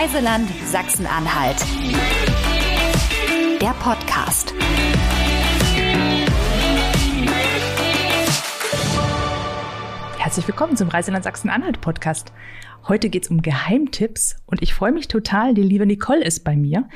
Reiseland 0.00 0.48
Sachsen-Anhalt. 0.64 1.58
Der 3.60 3.74
Podcast. 3.80 4.54
Herzlich 10.16 10.48
willkommen 10.48 10.78
zum 10.78 10.88
Reiseland 10.88 11.22
Sachsen-Anhalt 11.24 11.82
Podcast. 11.82 12.32
Heute 12.88 13.10
geht 13.10 13.24
es 13.24 13.30
um 13.30 13.42
Geheimtipps 13.42 14.36
und 14.46 14.62
ich 14.62 14.72
freue 14.72 14.92
mich 14.92 15.08
total, 15.08 15.52
die 15.52 15.62
liebe 15.62 15.84
Nicole 15.84 16.24
ist 16.24 16.44
bei 16.44 16.56
mir. 16.56 16.88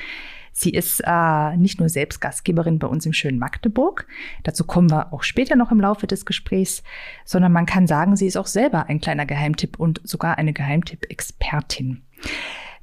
Sie 0.52 0.70
ist 0.70 1.02
äh, 1.04 1.56
nicht 1.58 1.80
nur 1.80 1.90
selbst 1.90 2.22
Gastgeberin 2.22 2.78
bei 2.78 2.86
uns 2.86 3.04
im 3.04 3.12
schönen 3.12 3.38
Magdeburg, 3.38 4.06
dazu 4.44 4.64
kommen 4.64 4.90
wir 4.90 5.12
auch 5.12 5.24
später 5.24 5.56
noch 5.56 5.72
im 5.72 5.80
Laufe 5.80 6.06
des 6.06 6.24
Gesprächs, 6.24 6.82
sondern 7.26 7.52
man 7.52 7.66
kann 7.66 7.86
sagen, 7.86 8.16
sie 8.16 8.28
ist 8.28 8.38
auch 8.38 8.46
selber 8.46 8.86
ein 8.86 9.02
kleiner 9.02 9.26
Geheimtipp 9.26 9.78
und 9.78 10.00
sogar 10.04 10.38
eine 10.38 10.54
Geheimtipp-Expertin. 10.54 12.02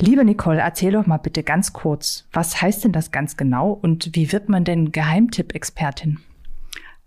Liebe 0.01 0.25
Nicole, 0.25 0.59
erzähl 0.59 0.93
doch 0.93 1.05
mal 1.05 1.17
bitte 1.17 1.43
ganz 1.43 1.73
kurz, 1.73 2.27
was 2.33 2.59
heißt 2.59 2.83
denn 2.83 2.91
das 2.91 3.11
ganz 3.11 3.37
genau 3.37 3.69
und 3.69 4.15
wie 4.15 4.31
wird 4.31 4.49
man 4.49 4.63
denn 4.63 4.91
Geheimtipp-Expertin? 4.91 6.19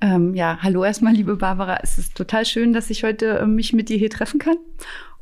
Ähm, 0.01 0.33
ja, 0.35 0.59
hallo 0.63 0.85
erstmal, 0.85 1.13
liebe 1.13 1.35
Barbara. 1.37 1.81
Es 1.83 1.99
ist 1.99 2.15
total 2.15 2.45
schön, 2.47 2.73
dass 2.73 2.91
ich 2.91 3.03
heute 3.03 3.39
äh, 3.39 3.47
mich 3.47 3.73
mit 3.73 3.89
dir 3.89 3.97
hier 3.97 4.11
treffen 4.11 4.39
kann. 4.39 4.57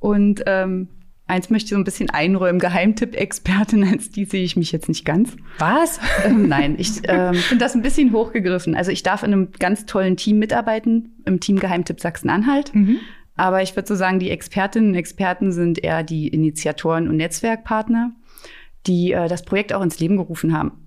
Und 0.01 0.43
ähm, 0.47 0.89
Eins 1.29 1.49
möchte 1.49 1.67
ich 1.67 1.71
so 1.71 1.77
ein 1.77 1.85
bisschen 1.85 2.11
einräumen, 2.11 2.59
Geheimtipp-Expertin, 2.59 3.85
als 3.91 4.11
die 4.11 4.27
sehe 4.27 4.45
ich 4.45 4.57
mich 4.57 4.71
jetzt 4.71 4.89
nicht 4.89 5.07
ganz. 5.07 5.35
Was? 5.59 5.99
Ähm, 6.27 6.49
nein, 6.49 6.75
ich 6.77 7.01
ähm, 7.05 7.35
finde 7.35 7.65
das 7.65 7.75
ein 7.75 7.81
bisschen 7.81 8.13
hochgegriffen. 8.13 8.75
Also 8.75 8.91
ich 8.91 9.03
darf 9.03 9.23
in 9.23 9.33
einem 9.33 9.53
ganz 9.59 9.87
tollen 9.87 10.19
Team 10.19 10.39
mitarbeiten, 10.39 11.23
im 11.25 11.41
Team 11.41 11.59
Geheimtipp 11.59 12.01
Sachsen-Anhalt. 12.01 12.75
Mhm. 12.75 12.99
Aber 13.37 13.63
ich 13.63 13.75
würde 13.75 13.89
so 13.89 13.95
sagen, 13.95 14.19
die 14.19 14.31
Expertinnen 14.31 14.91
und 14.91 14.95
Experten 14.95 15.53
sind 15.53 15.83
eher 15.83 16.03
die 16.03 16.29
Initiatoren 16.29 17.09
und 17.09 17.17
Netzwerkpartner, 17.17 18.13
die 18.87 19.13
äh, 19.13 19.29
das 19.29 19.43
Projekt 19.43 19.73
auch 19.73 19.83
ins 19.83 19.99
Leben 20.01 20.17
gerufen 20.17 20.57
haben. 20.57 20.83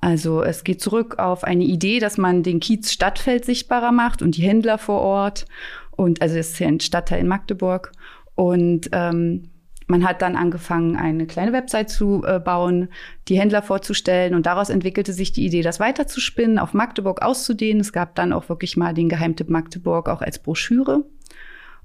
Also 0.00 0.42
es 0.42 0.64
geht 0.64 0.80
zurück 0.80 1.18
auf 1.18 1.44
eine 1.44 1.64
Idee, 1.64 1.98
dass 1.98 2.16
man 2.16 2.42
den 2.42 2.60
Kiez 2.60 2.92
Stadtfeld 2.92 3.44
sichtbarer 3.44 3.92
macht 3.92 4.22
und 4.22 4.36
die 4.36 4.42
Händler 4.42 4.78
vor 4.78 5.00
Ort. 5.00 5.46
Und 5.90 6.22
also 6.22 6.36
es 6.36 6.52
ist 6.52 6.58
ja 6.58 6.68
ein 6.68 6.80
Stadtteil 6.80 7.20
in 7.20 7.28
Magdeburg. 7.28 7.92
Und 8.34 8.88
ähm, 8.92 9.50
man 9.86 10.06
hat 10.06 10.22
dann 10.22 10.36
angefangen, 10.36 10.96
eine 10.96 11.26
kleine 11.26 11.52
Website 11.52 11.90
zu 11.90 12.22
äh, 12.24 12.38
bauen, 12.38 12.88
die 13.28 13.38
Händler 13.38 13.60
vorzustellen 13.60 14.34
und 14.34 14.46
daraus 14.46 14.70
entwickelte 14.70 15.12
sich 15.12 15.32
die 15.32 15.44
Idee, 15.44 15.62
das 15.62 15.80
weiterzuspinnen, 15.80 16.58
auf 16.58 16.72
Magdeburg 16.72 17.22
auszudehnen. 17.22 17.80
Es 17.80 17.92
gab 17.92 18.14
dann 18.14 18.32
auch 18.32 18.48
wirklich 18.48 18.76
mal 18.76 18.94
den 18.94 19.08
Geheimtipp 19.08 19.50
Magdeburg 19.50 20.08
auch 20.08 20.22
als 20.22 20.38
Broschüre. 20.38 21.04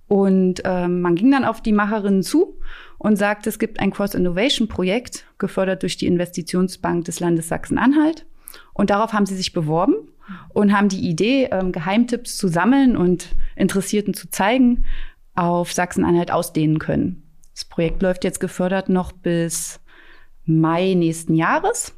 Und 0.08 0.62
ähm, 0.66 1.02
man 1.02 1.16
ging 1.16 1.32
dann 1.32 1.46
auf 1.46 1.62
die 1.62 1.72
Macherinnen 1.72 2.22
zu 2.22 2.60
und 2.98 3.16
sagte, 3.16 3.50
es 3.50 3.60
gibt 3.60 3.80
ein 3.80 3.92
Cross-Innovation-Projekt, 3.92 5.26
gefördert 5.38 5.82
durch 5.82 5.98
die 5.98 6.08
Investitionsbank 6.08 7.06
des 7.06 7.20
Landes 7.20 7.48
Sachsen-Anhalt. 7.48 8.26
Und 8.74 8.90
darauf 8.90 9.14
haben 9.14 9.26
sie 9.26 9.36
sich 9.36 9.54
beworben 9.54 9.96
und 10.54 10.76
haben 10.76 10.90
die 10.90 11.10
Idee, 11.10 11.50
ähm, 11.52 11.72
Geheimtipps 11.72 12.38
zu 12.38 12.48
sammeln 12.48 12.96
und 12.96 13.36
Interessierten 13.56 14.14
zu 14.14 14.30
zeigen, 14.30 14.86
auf 15.34 15.74
Sachsen-Anhalt 15.74 16.32
ausdehnen 16.32 16.80
können. 16.80 17.24
Das 17.54 17.66
Projekt 17.66 18.02
läuft 18.02 18.24
jetzt 18.24 18.40
gefördert 18.40 18.90
noch 18.90 19.12
bis 19.12 19.80
Mai 20.46 20.94
nächsten 20.94 21.36
Jahres. 21.36 21.94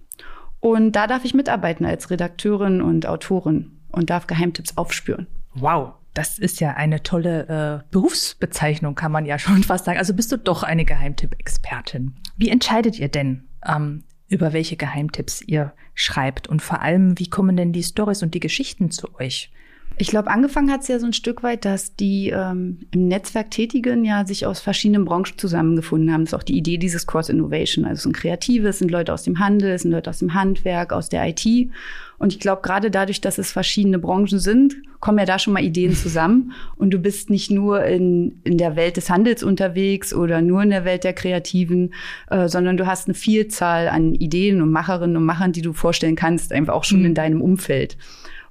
Und 0.60 0.94
da 0.94 1.08
darf 1.08 1.26
ich 1.26 1.34
mitarbeiten 1.34 1.86
als 1.86 2.10
Redakteurin 2.10 2.82
und 2.82 3.06
Autorin 3.06 3.80
und 3.92 4.10
darf 4.10 4.28
Geheimtipps 4.28 4.78
aufspüren. 4.78 5.28
Wow, 5.54 5.94
das 6.18 6.40
ist 6.40 6.60
ja 6.60 6.74
eine 6.74 7.04
tolle 7.04 7.84
äh, 7.86 7.92
Berufsbezeichnung, 7.92 8.96
kann 8.96 9.12
man 9.12 9.26
ja 9.26 9.38
schon 9.40 9.64
fast 9.64 9.86
sagen. 9.86 10.00
Also 10.00 10.14
bist 10.14 10.32
du 10.32 10.38
doch 10.38 10.64
eine 10.64 10.84
Geheimtipp-Expertin. 10.84 12.16
Wie 12.36 12.50
entscheidet 12.50 12.98
ihr 12.98 13.10
denn, 13.10 13.48
ähm, 13.66 14.04
über 14.28 14.52
welche 14.52 14.76
Geheimtipps 14.76 15.42
ihr 15.42 15.74
schreibt? 15.94 16.48
Und 16.48 16.62
vor 16.62 16.82
allem, 16.82 17.18
wie 17.20 17.30
kommen 17.30 17.56
denn 17.56 17.72
die 17.72 17.84
Stories 17.84 18.24
und 18.24 18.34
die 18.34 18.40
Geschichten 18.40 18.90
zu 18.90 19.14
euch? 19.20 19.52
Ich 20.00 20.10
glaube, 20.10 20.30
angefangen 20.30 20.72
hat 20.72 20.82
es 20.82 20.90
ja 20.90 21.00
so 21.00 21.08
ein 21.08 21.14
Stück 21.14 21.42
weit, 21.42 21.66
dass 21.66 21.96
die 21.96 22.30
ähm, 22.30 22.82
im 22.92 23.08
Netzwerk 23.08 23.50
Tätigen 23.50 24.06
ja 24.06 24.28
sich 24.28 24.46
aus 24.46 24.60
verschiedenen 24.60 25.06
Branchen 25.06 25.38
zusammengefunden 25.38 26.14
haben. 26.14 26.22
Das 26.22 26.34
ist 26.34 26.40
auch 26.40 26.44
die 26.44 26.56
Idee 26.56 26.78
dieses 26.78 27.08
Cross 27.08 27.30
Innovation. 27.30 27.84
Also 27.84 27.96
es 27.96 28.04
sind 28.04 28.16
Kreative, 28.16 28.68
es 28.68 28.78
sind 28.78 28.92
Leute 28.92 29.12
aus 29.12 29.24
dem 29.24 29.40
Handel, 29.40 29.72
es 29.72 29.82
sind 29.82 29.92
Leute 29.92 30.12
aus 30.12 30.20
dem 30.20 30.36
Handwerk, 30.36 30.94
aus 30.94 31.10
der 31.10 31.28
IT. 31.28 31.72
Und 32.20 32.32
ich 32.32 32.40
glaube, 32.40 32.62
gerade 32.62 32.92
dadurch, 32.92 33.22
dass 33.22 33.40
es 33.40 33.52
verschiedene 33.52 33.98
Branchen 33.98 34.38
sind, 34.38 34.76
kommen 35.00 35.18
ja 35.18 35.26
da 35.26 35.40
schon 35.40 35.54
mal 35.54 35.64
Ideen 35.64 35.96
zusammen. 35.96 36.52
Und 36.76 36.92
du 36.92 37.00
bist 37.00 37.32
nicht 37.32 37.50
nur 37.50 37.84
in, 37.84 38.40
in 38.44 38.60
der 38.60 38.76
Welt 38.76 38.98
des 38.98 39.10
Handels 39.10 39.42
unterwegs 39.42 40.14
oder 40.14 40.44
nur 40.44 40.62
in 40.62 40.70
der 40.70 40.86
Welt 40.86 41.06
der 41.06 41.14
Kreativen, 41.14 41.94
äh, 42.30 42.48
sondern 42.48 42.78
du 42.78 42.86
hast 42.86 43.08
eine 43.08 43.16
Vielzahl 43.16 43.88
an 43.88 44.14
Ideen 44.14 44.62
und 44.62 44.72
Macherinnen 44.72 45.18
und 45.18 45.26
Machern, 45.26 45.54
die 45.54 45.64
du 45.64 45.74
vorstellen 45.74 46.16
kannst, 46.16 46.54
einfach 46.54 46.76
auch 46.76 46.84
schon 46.84 47.00
mhm. 47.00 47.08
in 47.08 47.14
deinem 47.16 47.42
Umfeld. 47.42 47.98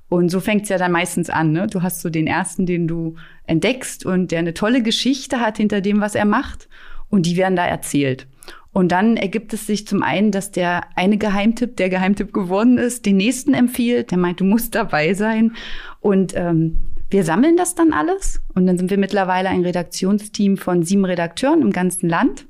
Und 0.09 0.29
so 0.29 0.41
fängt's 0.41 0.69
ja 0.69 0.79
dann 0.79 0.93
meistens 0.93 1.31
an. 1.31 1.53
Ne? 1.53 1.67
Du 1.67 1.83
hast 1.83 2.01
so 2.01 2.11
den 2.11 2.27
ersten, 2.27 2.65
den 2.65 2.87
du 2.87 3.17
entdeckst 3.47 4.07
und 4.07 4.31
der 4.31 4.39
eine 4.39 4.55
tolle 4.55 4.83
Geschichte 4.83 5.41
hat 5.41 5.57
hinter 5.57 5.81
dem, 5.81 6.01
was 6.01 6.15
er 6.15 6.25
macht. 6.25 6.69
Und 7.09 7.27
die 7.27 7.37
werden 7.37 7.57
da 7.57 7.67
erzählt. 7.67 8.27
Und 8.73 8.93
dann 8.93 9.17
ergibt 9.17 9.55
es 9.55 9.67
sich 9.67 9.87
zum 9.87 10.03
einen, 10.03 10.33
dass 10.33 10.51
der 10.51 10.83
eine 10.97 11.17
Geheimtipp, 11.17 11.77
der 11.77 11.89
Geheimtipp 11.89 12.33
geworden 12.33 12.79
ist, 12.79 13.07
den 13.07 13.17
nächsten 13.17 13.55
empfiehlt. 13.55 14.11
Der 14.11 14.19
meint, 14.19 14.41
du 14.41 14.45
musst 14.45 14.75
dabei 14.75 15.15
sein. 15.15 15.53
Und 16.01 16.35
ähm, 16.37 16.77
wir 17.09 17.25
sammeln 17.25 17.57
das 17.57 17.75
dann 17.75 17.93
alles. 17.93 18.43
Und 18.55 18.67
dann 18.67 18.77
sind 18.77 18.91
wir 18.91 18.99
mittlerweile 18.99 19.49
ein 19.49 19.63
Redaktionsteam 19.63 20.57
von 20.57 20.83
sieben 20.83 21.05
Redakteuren 21.05 21.63
im 21.63 21.73
ganzen 21.73 22.09
Land 22.09 22.47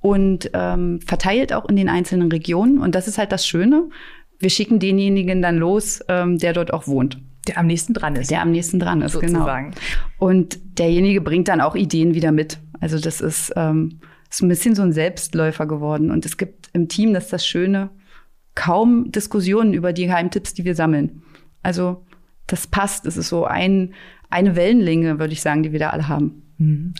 und 0.00 0.50
ähm, 0.54 1.00
verteilt 1.04 1.52
auch 1.52 1.68
in 1.68 1.76
den 1.76 1.88
einzelnen 1.88 2.30
Regionen. 2.30 2.78
Und 2.78 2.94
das 2.94 3.08
ist 3.08 3.18
halt 3.18 3.32
das 3.32 3.46
Schöne 3.46 3.88
wir 4.38 4.50
schicken 4.50 4.78
denjenigen 4.78 5.42
dann 5.42 5.56
los, 5.56 6.00
ähm, 6.08 6.38
der 6.38 6.52
dort 6.52 6.72
auch 6.72 6.86
wohnt. 6.86 7.18
Der 7.46 7.58
am 7.58 7.66
nächsten 7.66 7.94
dran 7.94 8.16
ist. 8.16 8.30
Der 8.30 8.42
am 8.42 8.50
nächsten 8.50 8.80
dran 8.80 9.02
ist, 9.02 9.18
genau. 9.18 9.38
sozusagen. 9.40 9.70
genau. 9.70 9.82
Und 10.18 10.58
derjenige 10.78 11.20
bringt 11.20 11.48
dann 11.48 11.60
auch 11.60 11.76
Ideen 11.76 12.14
wieder 12.14 12.32
mit. 12.32 12.58
Also 12.80 12.98
das 12.98 13.20
ist, 13.20 13.52
ähm, 13.56 14.00
ist 14.28 14.42
ein 14.42 14.48
bisschen 14.48 14.74
so 14.74 14.82
ein 14.82 14.92
Selbstläufer 14.92 15.66
geworden. 15.66 16.10
Und 16.10 16.26
es 16.26 16.36
gibt 16.36 16.70
im 16.72 16.88
Team, 16.88 17.14
das 17.14 17.24
ist 17.24 17.32
das 17.32 17.46
Schöne, 17.46 17.90
kaum 18.54 19.12
Diskussionen 19.12 19.74
über 19.74 19.92
die 19.92 20.06
Geheimtipps, 20.06 20.54
die 20.54 20.64
wir 20.64 20.74
sammeln. 20.74 21.22
Also 21.62 22.04
das 22.46 22.66
passt. 22.66 23.06
Es 23.06 23.16
ist 23.16 23.28
so 23.28 23.44
ein, 23.44 23.94
eine 24.28 24.56
Wellenlänge, 24.56 25.18
würde 25.18 25.32
ich 25.32 25.40
sagen, 25.40 25.62
die 25.62 25.72
wir 25.72 25.78
da 25.78 25.90
alle 25.90 26.08
haben. 26.08 26.42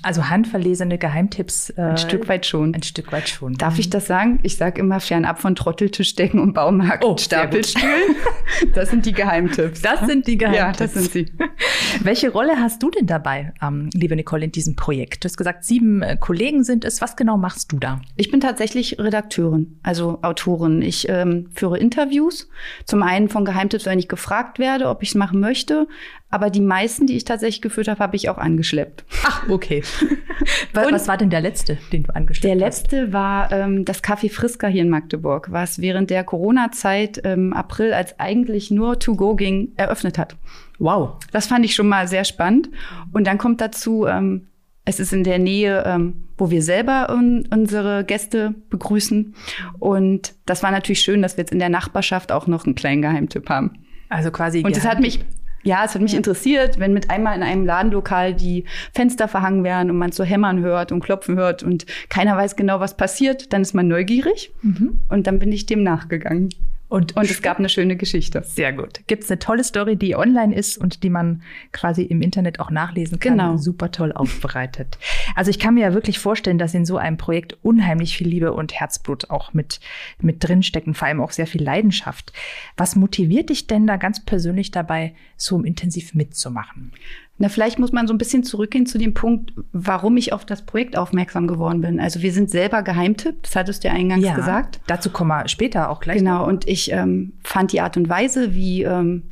Also 0.03 0.29
handverlesene 0.29 0.99
Geheimtipps. 0.99 1.71
Äh, 1.71 1.81
ein 1.81 1.97
Stück 1.97 2.29
weit 2.29 2.45
schon. 2.45 2.75
Ein 2.75 2.83
Stück 2.83 3.11
weit 3.11 3.29
schon. 3.29 3.55
Darf 3.55 3.75
mhm. 3.75 3.81
ich 3.81 3.91
das 3.91 4.07
sagen? 4.07 4.39
Ich 4.43 4.57
sage 4.57 4.81
immer 4.81 5.01
fernab 5.01 5.41
von 5.41 5.55
Trotteltischdecken 5.55 6.41
und 6.41 6.53
Baumarkt 6.53 7.05
oh, 7.05 7.17
Stapelstühlen. 7.17 8.17
Das 8.75 8.91
sind 8.91 9.05
die 9.07 9.13
Geheimtipps. 9.13 9.83
Das 9.83 10.07
sind 10.07 10.27
die 10.29 10.39
Geheimtipps. 10.39 10.79
Ja, 10.79 10.87
das 10.87 10.95
sind 10.95 11.11
sie. 11.11 11.27
Welche 12.03 12.31
Rolle 12.31 12.59
hast 12.59 12.81
du 12.83 12.91
denn 12.91 13.07
dabei, 13.07 13.53
ähm, 13.61 13.91
liebe 13.93 14.15
Nicole, 14.15 14.45
in 14.45 14.53
diesem 14.53 14.77
Projekt? 14.77 15.25
Du 15.25 15.27
hast 15.27 15.37
gesagt, 15.37 15.65
sieben 15.65 16.01
äh, 16.03 16.17
Kollegen 16.17 16.63
sind 16.63 16.85
es. 16.85 17.01
Was 17.01 17.17
genau 17.17 17.37
machst 17.37 17.73
du 17.73 17.79
da? 17.79 18.01
Ich 18.17 18.31
bin 18.31 18.41
tatsächlich 18.41 18.99
Redakteurin, 19.01 19.79
also 19.83 20.21
Autorin. 20.23 20.81
Ich 20.81 21.09
ähm, 21.09 21.49
führe 21.55 21.79
Interviews. 21.79 22.49
Zum 22.85 23.03
einen 23.03 23.29
von 23.29 23.45
Geheimtipps, 23.45 23.87
wenn 23.87 23.99
ich 23.99 24.09
gefragt 24.09 24.59
werde, 24.59 24.89
ob 24.89 25.03
ich 25.03 25.11
es 25.11 25.15
machen 25.17 25.41
möchte. 25.41 25.89
Aber 26.29 26.51
die 26.51 26.61
meisten, 26.61 27.07
die 27.07 27.17
ich 27.17 27.25
tatsächlich 27.25 27.63
geführt 27.63 27.89
habe, 27.89 28.01
habe 28.01 28.17
ich 28.17 28.29
auch 28.29 28.39
angeschleppt. 28.39 29.05
Ach, 29.25 29.46
okay. 29.49 29.83
was 30.73 31.09
war 31.09 31.17
denn 31.17 31.31
der 31.31 31.41
letzte, 31.41 31.79
den 31.93 32.05
du 32.05 32.15
angeschleppt 32.15 32.45
der 32.45 32.67
hast? 32.67 32.93
Der 32.93 33.01
letzte 33.01 33.13
war 33.13 33.53
ähm, 33.53 33.85
das 33.85 34.03
Café 34.03 34.31
Friska 34.31 34.69
hier 34.69 34.83
in 34.83 34.91
Magdeburg, 34.91 35.49
was 35.51 35.81
während 35.81 36.11
der 36.11 36.25
Corona-Zeit 36.25 37.19
im 37.19 37.25
ähm, 37.25 37.53
April, 37.53 37.93
als 37.93 38.19
eigentlich 38.19 38.71
nur 38.71 38.99
To 38.99 39.15
Go 39.15 39.35
ging, 39.35 39.73
eröffnet 39.77 40.19
hat. 40.19 40.37
Wow. 40.79 41.17
Das 41.33 41.47
fand 41.47 41.65
ich 41.65 41.75
schon 41.75 41.89
mal 41.89 42.09
sehr 42.09 42.25
spannend. 42.25 42.71
Und 43.13 43.27
dann 43.27 43.39
kommt 43.39 43.61
dazu, 43.61 44.07
ähm, 44.07 44.49
es 44.85 45.01
ist 45.01 45.13
in 45.13 45.25
der 45.25 45.39
Nähe, 45.39 45.83
ähm, 45.85 46.29
wo 46.39 46.51
wir 46.51 46.63
selber 46.63 47.11
un 47.11 47.49
unsere 47.53 48.05
Gäste 48.05 48.55
begrüßen. 48.71 49.35
Und 49.79 50.35
das 50.47 50.63
war 50.63 50.71
natürlich 50.71 51.01
schön, 51.01 51.23
dass 51.23 51.37
wir 51.37 51.43
jetzt 51.43 51.53
in 51.53 51.59
der 51.59 51.69
Nachbarschaft 51.69 52.31
auch 52.31 52.47
noch 52.47 52.67
einen 52.67 52.75
kleinen 52.75 53.03
Geheimtipp 53.03 53.49
haben. 53.49 53.79
Also 54.09 54.31
quasi. 54.31 54.63
Und 54.63 54.77
das 54.77 54.87
hat 54.87 55.01
mich 55.01 55.21
ja, 55.67 55.85
es 55.85 55.95
hat 55.95 56.03
mich 56.03 56.15
interessiert, 56.15 56.79
wenn 56.79 56.93
mit 56.93 57.11
einmal 57.11 57.37
in 57.37 57.43
einem 57.43 57.67
Ladenlokal 57.67 58.35
die 58.35 58.65
Fenster 58.95 59.27
verhangen 59.27 59.65
werden 59.65 59.91
und 59.91 59.99
man 59.99 60.13
so 60.13 60.23
hämmern 60.23 60.61
hört 60.61 60.93
und 60.93 61.01
klopfen 61.01 61.37
hört 61.37 61.65
und 61.65 61.87
keiner 62.09 62.37
weiß 62.37 62.55
genau, 62.55 62.79
was 62.79 62.97
passiert, 62.97 63.53
dann 63.53 63.63
ist 63.63 63.75
man 63.75 63.89
neugierig. 63.89 64.53
Mhm. 64.63 65.01
Und 65.09 65.27
dann 65.27 65.41
bin 65.41 65.51
ich 65.51 65.67
dem 65.67 65.83
nachgegangen. 65.83 66.51
Und, 66.89 67.17
und 67.17 67.29
es 67.29 67.43
gab 67.43 67.59
eine 67.59 67.69
schöne 67.69 67.97
Geschichte. 67.97 68.43
Sehr 68.45 68.73
gut. 68.73 69.01
Gibt 69.09 69.25
es 69.25 69.31
eine 69.31 69.41
tolle 69.41 69.65
Story, 69.65 69.97
die 69.97 70.15
online 70.15 70.55
ist 70.55 70.79
und 70.79 71.03
die 71.03 71.11
man 71.11 71.43
quasi 71.73 72.03
im 72.03 72.23
Internet 72.23 72.61
auch 72.61 72.71
nachlesen 72.71 73.19
kann. 73.19 73.33
Genau. 73.33 73.57
Super 73.57 73.91
toll 73.91 74.13
aufbereitet. 74.13 74.99
Also 75.35 75.51
ich 75.51 75.59
kann 75.59 75.75
mir 75.75 75.81
ja 75.81 75.95
wirklich 75.95 76.21
vorstellen, 76.21 76.59
dass 76.59 76.75
in 76.75 76.87
so 76.87 76.97
einem 76.97 77.17
Projekt 77.17 77.59
unheimlich 77.63 78.17
viel 78.17 78.29
Liebe 78.29 78.53
und 78.53 78.73
Herzblut 78.73 79.31
auch 79.31 79.53
mit, 79.53 79.81
mit 80.21 80.47
drinstecken, 80.47 80.95
vor 80.95 81.09
allem 81.09 81.21
auch 81.21 81.33
sehr 81.33 81.49
viel 81.49 81.63
Leidenschaft. 81.63 82.33
Was 82.77 82.95
motiviert 82.95 83.51
dich 83.51 83.67
denn 83.67 83.87
da 83.87 83.97
ganz 83.97 84.25
persönlich 84.25 84.71
dabei, 84.71 85.15
so 85.37 85.61
intensiv 85.63 86.15
mitzumachen? 86.15 86.93
Na, 87.39 87.51
vielleicht 87.51 87.79
muss 87.79 87.93
man 87.93 88.07
so 88.07 88.15
ein 88.15 88.19
bisschen 88.19 88.45
zurückgehen 88.45 88.87
zu 88.87 88.97
dem 88.97 89.13
Punkt, 89.13 89.53
warum 89.73 90.17
ich 90.17 90.33
auf 90.33 90.47
das 90.47 90.65
Projekt 90.65 90.97
aufmerksam 90.97 91.47
geworden 91.47 91.83
bin. 91.83 92.01
Also 92.01 92.23
wir 92.23 92.33
sind 92.33 92.51
selber 92.51 92.83
Geheimtipp, 92.83 93.43
das 93.43 93.57
hattest 93.57 93.85
du 93.85 93.89
ja 93.89 93.95
eingangs 93.95 94.25
ja, 94.25 94.35
gesagt. 94.35 94.81
Dazu 94.87 95.11
kommen 95.11 95.29
wir 95.29 95.47
später 95.49 95.91
auch 95.91 96.01
gleich. 96.01 96.19
Genau, 96.19 96.41
noch. 96.41 96.47
und 96.47 96.67
ich 96.67 96.93
ähm, 96.93 97.35
fand 97.45 97.73
die 97.73 97.83
Art 97.83 97.99
und 97.99 98.09
Weise, 98.09 98.55
wie 98.55 98.85
ähm, 98.85 99.25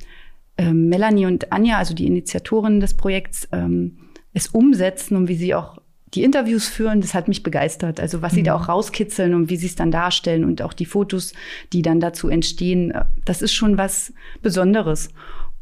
äh, 0.58 0.72
Melanie 0.72 1.26
und 1.26 1.50
Anja, 1.50 1.78
also 1.78 1.94
die 1.94 2.06
Initiatorinnen 2.06 2.80
des 2.80 2.94
Projekts, 2.94 3.48
ähm, 3.52 3.98
es 4.34 4.48
umsetzen 4.48 5.16
und 5.16 5.28
wie 5.28 5.36
sie 5.36 5.54
auch 5.54 5.78
die 6.14 6.24
Interviews 6.24 6.68
führen, 6.68 7.00
das 7.00 7.14
hat 7.14 7.28
mich 7.28 7.42
begeistert. 7.42 8.00
Also 8.00 8.20
was 8.20 8.32
mhm. 8.32 8.36
sie 8.36 8.42
da 8.42 8.56
mhm. 8.56 8.62
auch 8.62 8.68
rauskitzeln 8.68 9.34
und 9.34 9.48
wie 9.48 9.56
sie 9.56 9.66
es 9.66 9.76
dann 9.76 9.90
darstellen 9.90 10.44
und 10.44 10.60
auch 10.62 10.72
die 10.74 10.84
Fotos, 10.84 11.32
die 11.72 11.82
dann 11.82 12.00
dazu 12.00 12.28
entstehen, 12.28 12.90
äh, 12.90 13.04
das 13.24 13.40
ist 13.40 13.54
schon 13.54 13.78
was 13.78 14.12
Besonderes. 14.42 15.08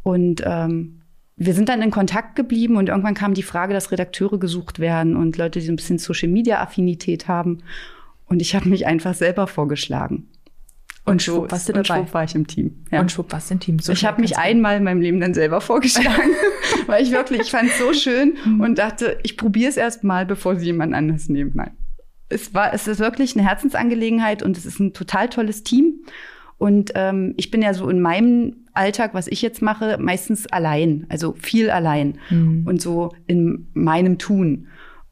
Und 0.03 0.43
ähm, 0.44 1.02
wir 1.37 1.55
sind 1.55 1.69
dann 1.69 1.82
in 1.82 1.90
Kontakt 1.90 2.37
geblieben 2.37 2.76
und 2.76 2.88
irgendwann 2.88 3.14
kam 3.14 3.34
die 3.34 3.43
Frage, 3.43 3.75
dass 3.75 3.90
Redakteure 3.90 4.38
gesucht 4.38 4.79
werden 4.79 5.17
und 5.17 5.37
Leute, 5.37 5.61
die 5.61 5.67
so 5.67 5.73
ein 5.73 5.76
bisschen 5.76 5.99
Social-Media-Affinität 5.99 7.29
haben. 7.29 7.62
Und 8.26 8.40
ich 8.40 8.55
habe 8.55 8.69
mich 8.69 8.87
einfach 8.87 9.14
selber 9.14 9.46
vorgeschlagen. 9.46 10.29
Und, 11.05 11.12
und 11.12 11.23
schwupp 11.23 11.50
warst 11.50 11.69
du 11.69 11.73
dabei. 11.73 11.81
Und 11.81 11.87
schwupp 12.05 12.14
war 12.14 12.25
ich 12.25 12.34
im 12.34 12.46
Team. 12.46 12.84
Ja. 12.90 13.00
Und 13.00 13.11
schwupp 13.11 13.32
warst 13.32 13.50
du 13.50 13.55
im 13.55 13.61
Team. 13.61 13.79
So 13.81 13.93
ich 13.93 14.05
habe 14.05 14.20
mich 14.20 14.38
einmal 14.38 14.76
in 14.76 14.84
meinem 14.84 15.00
Leben 15.00 15.20
dann 15.20 15.34
selber 15.34 15.61
vorgeschlagen, 15.61 16.31
weil 16.87 17.02
ich 17.02 17.11
wirklich, 17.11 17.40
ich 17.43 17.50
fand 17.50 17.70
es 17.70 17.79
so 17.79 17.93
schön 17.93 18.37
mhm. 18.44 18.61
und 18.61 18.79
dachte, 18.79 19.19
ich 19.23 19.37
probiere 19.37 19.69
es 19.69 19.76
erst 19.76 20.05
mal, 20.05 20.26
bevor 20.26 20.56
sie 20.56 20.67
jemand 20.67 20.94
anders 20.94 21.29
nehmen. 21.29 21.52
Nein. 21.55 21.73
Es 22.29 22.55
war, 22.55 22.73
es 22.73 22.87
ist 22.87 23.00
wirklich 23.00 23.37
eine 23.37 23.46
Herzensangelegenheit 23.46 24.43
und 24.43 24.56
es 24.56 24.64
ist 24.64 24.79
ein 24.81 24.93
total 24.93 25.29
tolles 25.29 25.64
Team. 25.64 26.05
Und 26.62 26.93
ähm, 26.94 27.35
ich 27.37 27.50
bin 27.50 27.61
ja 27.61 27.75
so 27.75 27.88
in 27.88 28.00
meinem 28.00 28.55
Alltag, 28.73 29.14
was 29.14 29.26
ich 29.26 29.43
jetzt 29.43 29.62
mache, 29.62 29.99
meistens 29.99 30.47
allein, 30.47 31.06
also 31.09 31.35
viel 31.37 31.70
allein 31.70 32.19
mhm. 32.31 32.62
und 32.69 32.81
so 32.81 33.11
in 33.26 33.67
meinem 33.75 34.17
Tun. 34.19 34.69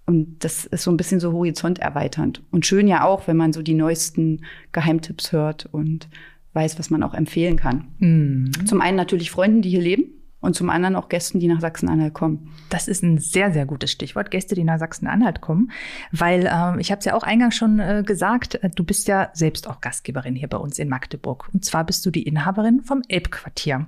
Und 0.07 0.45
das 0.45 0.65
ist 0.67 0.85
so 0.85 0.93
ein 0.93 0.97
bisschen 0.97 1.19
so 1.19 1.33
horizonterweiternd. 1.33 2.41
Und 2.53 2.67
schön 2.67 2.87
ja 2.87 3.05
auch, 3.05 3.27
wenn 3.27 3.37
man 3.37 3.53
so 3.53 3.63
die 3.63 3.75
neuesten 3.75 4.43
Geheimtipps 4.71 5.33
hört 5.33 5.67
und 5.73 6.09
weiß, 6.53 6.79
was 6.79 6.89
man 6.89 7.03
auch 7.03 7.15
empfehlen 7.15 7.57
kann. 7.57 7.89
Mhm. 7.99 8.53
Zum 8.65 8.81
einen 8.81 8.97
natürlich 8.97 9.33
Freunden, 9.33 9.61
die 9.61 9.71
hier 9.71 9.83
leben 9.83 10.05
und 10.41 10.55
zum 10.55 10.71
anderen 10.71 10.97
auch 10.97 11.09
Gästen, 11.09 11.39
die 11.41 11.49
nach 11.49 11.61
Sachsen-Anhalt 11.61 12.15
kommen. 12.15 12.53
Das 12.69 12.89
ist 12.89 13.03
ein 13.03 13.19
sehr, 13.19 13.53
sehr 13.53 13.67
gutes 13.67 13.91
Stichwort, 13.91 14.31
Gäste, 14.31 14.55
die 14.55 14.65
nach 14.65 14.79
Sachsen-Anhalt 14.79 15.41
kommen, 15.41 15.71
weil 16.13 16.51
ähm, 16.53 16.79
ich 16.79 16.91
habe 16.91 17.01
es 17.01 17.05
ja 17.05 17.15
auch 17.15 17.23
eingangs 17.23 17.57
schon 17.57 17.79
äh, 17.79 18.03
gesagt, 18.05 18.57
äh, 18.57 18.71
du 18.71 18.85
bist 18.85 19.09
ja 19.09 19.31
selbst 19.35 19.69
auch 19.69 19.81
Gastgeberin 19.81 20.35
hier 20.35 20.49
bei 20.49 20.59
uns 20.59 20.79
in 20.79 20.89
Magdeburg. 20.89 21.49
Und 21.53 21.65
zwar 21.65 21.85
bist 21.85 22.05
du 22.07 22.11
die 22.11 22.23
Inhaberin 22.23 22.83
vom 22.83 23.03
Elbquartier. 23.09 23.87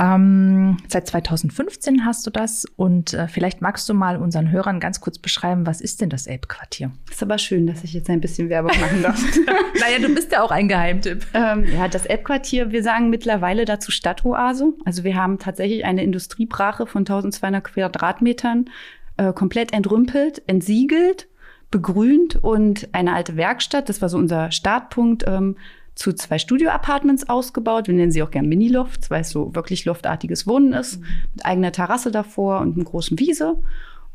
Ähm, 0.00 0.78
seit 0.88 1.06
2015 1.08 2.06
hast 2.06 2.26
du 2.26 2.30
das 2.30 2.64
und 2.76 3.12
äh, 3.12 3.28
vielleicht 3.28 3.60
magst 3.60 3.86
du 3.86 3.92
mal 3.92 4.16
unseren 4.16 4.50
Hörern 4.50 4.80
ganz 4.80 5.02
kurz 5.02 5.18
beschreiben, 5.18 5.66
was 5.66 5.82
ist 5.82 6.00
denn 6.00 6.08
das 6.08 6.26
Elbquartier? 6.26 6.90
Ist 7.10 7.22
aber 7.22 7.36
schön, 7.36 7.66
dass 7.66 7.84
ich 7.84 7.92
jetzt 7.92 8.08
ein 8.08 8.22
bisschen 8.22 8.48
Werbung 8.48 8.72
machen 8.80 9.02
darf. 9.02 9.22
naja, 9.78 9.98
du 10.00 10.14
bist 10.14 10.32
ja 10.32 10.42
auch 10.42 10.50
ein 10.50 10.68
Geheimtipp. 10.68 11.26
Ähm, 11.34 11.66
ja, 11.70 11.86
das 11.86 12.06
Elbquartier, 12.06 12.72
wir 12.72 12.82
sagen 12.82 13.10
mittlerweile 13.10 13.66
dazu 13.66 13.90
Stadtoase. 13.90 14.72
Also 14.86 15.04
wir 15.04 15.16
haben 15.16 15.38
tatsächlich 15.38 15.84
eine 15.84 16.02
Industriebrache 16.02 16.86
von 16.86 17.02
1200 17.02 17.62
Quadratmetern 17.62 18.70
äh, 19.18 19.34
komplett 19.34 19.74
entrümpelt, 19.74 20.40
entsiegelt 20.46 21.28
begrünt 21.70 22.36
und 22.36 22.88
eine 22.92 23.14
alte 23.14 23.36
Werkstatt. 23.36 23.88
Das 23.88 24.02
war 24.02 24.08
so 24.08 24.18
unser 24.18 24.50
Startpunkt. 24.50 25.24
Ähm, 25.26 25.56
zu 26.00 26.14
zwei 26.14 26.38
Studio-Apartments 26.38 27.28
ausgebaut. 27.28 27.86
Wir 27.86 27.94
nennen 27.94 28.10
sie 28.10 28.22
auch 28.22 28.30
gern 28.30 28.48
Mini-Lofts, 28.48 29.10
weil 29.10 29.20
es 29.20 29.28
so 29.28 29.54
wirklich 29.54 29.84
loftartiges 29.84 30.46
Wohnen 30.46 30.72
ist, 30.72 30.98
mhm. 30.98 31.06
mit 31.34 31.44
eigener 31.44 31.72
Terrasse 31.72 32.10
davor 32.10 32.60
und 32.60 32.74
einem 32.74 32.84
großen 32.84 33.18
Wiese. 33.18 33.58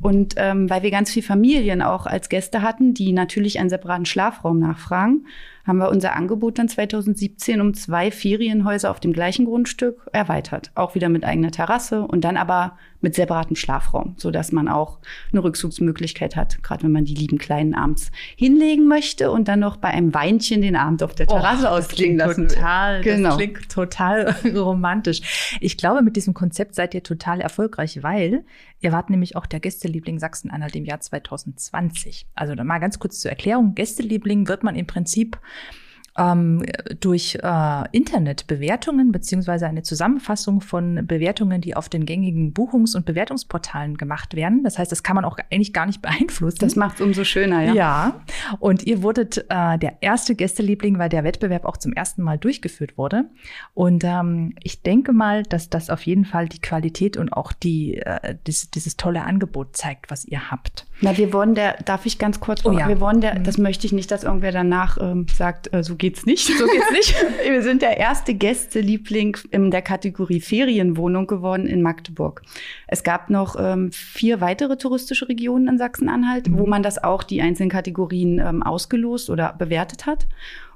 Und 0.02 0.34
ähm, 0.38 0.68
weil 0.68 0.82
wir 0.82 0.90
ganz 0.90 1.12
viele 1.12 1.28
Familien 1.28 1.84
auch 1.84 2.08
als 2.08 2.30
Gäste 2.30 2.64
hatten, 2.64 2.96
die 2.96 3.14
natürlich 3.14 3.60
einen 3.60 3.70
separaten 3.70 4.08
Schlafraum 4.08 4.58
nachfragen, 4.58 5.28
haben 5.66 5.78
wir 5.78 5.90
unser 5.90 6.14
Angebot 6.14 6.60
dann 6.60 6.70
2017 6.70 7.62
um 7.62 7.74
zwei 7.74 8.12
Ferienhäuser 8.12 8.92
auf 8.92 9.00
dem 9.00 9.14
gleichen 9.14 9.46
Grundstück 9.46 10.08
erweitert. 10.12 10.72
Auch 10.76 10.96
wieder 10.96 11.10
mit 11.10 11.24
eigener 11.24 11.52
Terrasse 11.52 12.02
und 12.02 12.22
dann 12.22 12.38
aber 12.38 12.78
mit 13.06 13.14
separatem 13.14 13.56
Schlafraum, 13.56 14.16
so 14.18 14.32
dass 14.32 14.52
man 14.52 14.68
auch 14.68 14.98
eine 15.32 15.44
Rückzugsmöglichkeit 15.44 16.36
hat, 16.36 16.64
gerade 16.64 16.84
wenn 16.84 16.92
man 16.92 17.06
die 17.06 17.14
lieben 17.14 17.38
Kleinen 17.38 17.76
abends 17.76 18.12
hinlegen 18.36 18.88
möchte 18.88 19.30
und 19.30 19.48
dann 19.48 19.60
noch 19.60 19.78
bei 19.78 19.90
einem 19.90 20.14
Weinchen 20.16 20.62
den 20.64 20.76
Abend 20.76 21.04
auf 21.04 21.14
der 21.14 21.28
Terrasse 21.28 21.66
oh, 21.66 21.70
ausklingen 21.70 22.18
lassen 22.18 22.48
total. 22.48 23.02
Genau. 23.02 23.30
Das 23.30 23.38
klingt 23.38 23.70
total 23.70 24.36
romantisch. 24.56 25.60
Ich 25.62 25.78
glaube, 25.78 26.02
mit 26.02 26.16
diesem 26.16 26.34
Konzept 26.34 26.74
seid 26.74 26.96
ihr 26.96 27.04
total 27.04 27.42
erfolgreich, 27.42 28.02
weil 28.02 28.44
ihr 28.80 28.92
wart 28.92 29.12
nämlich 29.12 29.36
auch 29.36 29.46
der 29.46 29.60
Gästeliebling 29.60 30.18
Sachsen-Anhalt 30.18 30.76
im 30.76 30.86
Jahr 30.86 31.00
2020. 31.00 32.26
Also 32.34 32.56
mal 32.56 32.80
ganz 32.80 32.98
kurz 32.98 33.20
zur 33.20 33.30
Erklärung. 33.30 33.76
Gästeliebling 33.76 34.48
wird 34.48 34.64
man 34.64 34.76
im 34.76 34.88
Prinzip 34.88 35.38
ähm, 36.18 36.64
durch 37.00 37.38
äh, 37.42 37.84
Internetbewertungen 37.92 39.12
beziehungsweise 39.12 39.68
eine 39.68 39.84
Zusammenfassung 39.84 40.62
von 40.62 41.06
Bewertungen, 41.06 41.62
die 41.62 41.76
auf 41.76 41.90
den 41.90 42.06
gängigen 42.06 42.54
Buchungs- 42.54 42.96
und 42.96 43.06
Bewertungsportalen 43.06 43.98
gemacht 43.98 44.36
werden. 44.36 44.64
Das 44.64 44.80
heißt, 44.80 44.92
das 44.92 45.04
kann 45.04 45.16
man 45.16 45.26
auch 45.26 45.38
eigentlich 45.52 45.74
gar 45.74 45.86
nicht 45.86 46.02
beeinflussen. 46.04 46.60
Das 46.60 46.76
macht 46.76 46.96
es 46.96 47.02
umso 47.02 47.24
schöner, 47.24 47.64
ja. 47.64 47.74
Ja. 47.74 48.22
Und 48.60 48.84
ihr 48.84 49.04
wurdet 49.04 49.46
äh, 49.50 49.78
der 49.78 49.98
erste 50.02 50.36
Gästeliebling, 50.36 50.98
weil 50.98 51.10
der 51.10 51.24
Wettbewerb 51.24 51.66
auch 51.66 51.78
zum 51.78 51.94
ersten 51.94 52.22
Mal 52.22 52.38
durchgeführt 52.38 52.98
wurde. 52.98 53.26
Und 53.74 54.04
ähm, 54.04 54.56
ich 54.64 54.82
denke 54.82 55.12
mal, 55.12 55.44
dass 55.44 55.70
das 55.70 55.90
auf 55.90 56.06
jeden 56.06 56.26
Fall 56.26 56.48
die 56.48 56.62
Qualität 56.62 57.18
und 57.18 57.34
auch 57.34 57.52
die, 57.52 57.98
äh, 57.98 58.36
dieses, 58.48 58.72
dieses 58.72 58.96
tolle 58.96 59.24
Angebot 59.24 59.76
zeigt, 59.76 60.10
was 60.10 60.26
ihr 60.26 60.50
habt. 60.52 60.86
Na, 61.02 61.18
wir 61.18 61.34
wollen 61.34 61.56
der, 61.56 61.74
darf 61.84 62.06
ich 62.06 62.18
ganz 62.18 62.40
kurz, 62.40 62.66
oh, 62.66 62.72
ja. 62.72 62.88
wir 62.88 63.02
wollen 63.02 63.20
der, 63.20 63.40
mhm. 63.40 63.44
das 63.44 63.58
möchte 63.58 63.86
ich 63.86 63.92
nicht, 63.92 64.12
dass 64.12 64.24
irgendwer 64.24 64.52
danach 64.54 64.98
ähm, 65.00 65.26
sagt, 65.28 65.74
äh, 65.74 65.84
so 65.84 65.96
geht's 66.06 66.26
nicht. 66.28 66.46
So 66.46 66.68
geht's 66.68 66.92
nicht. 66.92 67.16
wir 67.50 67.64
sind 67.64 67.82
der 67.82 67.98
erste 67.98 68.36
Gästeliebling 68.36 69.38
in 69.50 69.72
der 69.72 69.82
Kategorie 69.82 70.40
Ferienwohnung 70.40 71.26
geworden 71.26 71.66
in 71.66 71.82
Magdeburg. 71.82 72.44
Es 72.86 73.04
gab 73.04 73.32
noch 73.32 73.56
ähm, 73.58 73.92
vier 73.92 74.40
weitere 74.40 74.78
touristische 74.78 75.28
Regionen 75.28 75.68
in 75.68 75.78
Sachsen-Anhalt, 75.80 76.48
mhm. 76.48 76.60
wo 76.60 76.68
man 76.68 76.84
das 76.84 77.04
auch 77.04 77.24
die 77.24 77.42
einzelnen 77.42 77.72
Kategorien 77.72 78.38
ähm, 78.38 78.62
ausgelost 78.62 79.32
oder 79.32 79.54
bewertet 79.58 80.06
hat 80.06 80.28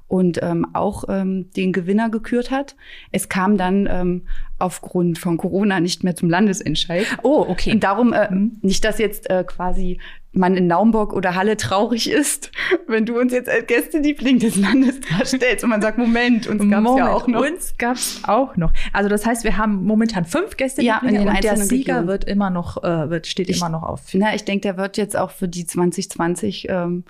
und 0.08 0.42
ähm, 0.42 0.66
auch 0.72 1.04
ähm, 1.08 1.48
den 1.52 1.72
Gewinner 1.72 2.10
gekürt 2.10 2.50
hat. 2.50 2.74
Es 3.12 3.28
kam 3.28 3.56
dann 3.56 3.88
ähm, 3.88 4.22
aufgrund 4.58 5.20
von 5.20 5.36
Corona 5.36 5.78
nicht 5.78 6.02
mehr 6.02 6.16
zum 6.16 6.28
Landesentscheid. 6.28 7.06
Oh, 7.22 7.46
okay. 7.48 7.70
Und 7.70 7.84
darum 7.84 8.12
äh, 8.12 8.28
mhm. 8.28 8.58
nicht, 8.62 8.84
dass 8.84 8.98
jetzt 8.98 9.30
äh, 9.30 9.44
quasi 9.44 10.00
man 10.32 10.56
in 10.56 10.66
Naumburg 10.68 11.12
oder 11.12 11.34
Halle 11.34 11.56
traurig 11.56 12.08
ist, 12.08 12.52
wenn 12.86 13.04
du 13.04 13.18
uns 13.18 13.32
jetzt 13.32 13.48
als 13.48 13.66
Gästeliebling 13.66 14.38
des 14.38 14.56
Landes 14.56 15.00
darstellst 15.00 15.64
und 15.64 15.70
man 15.70 15.82
sagt, 15.82 15.98
Moment, 15.98 16.46
uns 16.46 16.68
gab 16.70 16.84
es 16.84 16.96
ja 16.96 17.08
auch 17.08 17.26
noch. 17.26 17.40
Uns 17.40 17.74
gab 17.78 17.96
es 17.96 18.20
auch 18.24 18.56
noch. 18.56 18.72
Also 18.92 19.08
das 19.08 19.26
heißt, 19.26 19.44
wir 19.44 19.56
haben 19.56 19.84
momentan 19.84 20.24
fünf 20.24 20.56
Gästelieblinge 20.56 21.24
ja, 21.24 21.30
und 21.30 21.44
der 21.44 21.56
Sieger 21.56 21.94
Regionen. 21.94 22.08
wird 22.08 22.24
immer 22.24 22.50
noch, 22.50 22.82
äh, 22.82 23.10
wird, 23.10 23.26
steht 23.26 23.48
ich, 23.48 23.58
immer 23.58 23.68
noch 23.68 23.82
auf. 23.82 24.02
Na, 24.12 24.34
ich 24.34 24.44
denke, 24.44 24.62
der 24.62 24.76
wird 24.76 24.96
jetzt 24.96 25.16
auch 25.16 25.30
für 25.30 25.48
die 25.48 25.66
2020 25.66 26.68
ähm, 26.68 27.04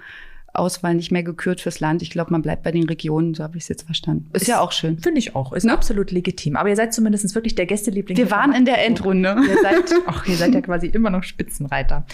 Auswahl 0.52 0.95
nicht 0.95 1.11
mehr 1.11 1.23
gekürt 1.23 1.61
fürs 1.61 1.80
Land. 1.80 2.02
Ich 2.02 2.11
glaube, 2.11 2.33
man 2.33 2.42
bleibt 2.42 2.62
bei 2.62 2.73
den 2.73 2.85
Regionen, 2.85 3.35
so 3.35 3.42
habe 3.42 3.57
ich 3.57 3.64
es 3.64 3.69
jetzt 3.69 3.83
verstanden. 3.83 4.30
Ist, 4.33 4.42
ist 4.42 4.49
ja 4.49 4.61
auch 4.61 4.73
schön. 4.73 4.99
Finde 4.99 5.19
ich 5.19 5.35
auch. 5.37 5.52
Ist 5.52 5.64
ne? 5.64 5.73
absolut 5.73 6.11
legitim. 6.11 6.57
Aber 6.57 6.69
ihr 6.69 6.76
seid 6.76 6.92
zumindest 6.92 7.35
wirklich 7.35 7.54
der 7.54 7.66
Gästeliebling. 7.66 8.16
Wir 8.16 8.30
waren 8.30 8.52
in 8.52 8.64
der 8.64 8.85
Endrunde. 8.85 9.37
Ihr 9.49 9.62
seid, 9.62 9.92
ach, 10.07 10.26
ihr 10.26 10.37
seid 10.37 10.54
ja 10.54 10.61
quasi 10.61 10.87
immer 10.87 11.11
noch 11.11 11.23
Spitzenreiter. 11.23 12.04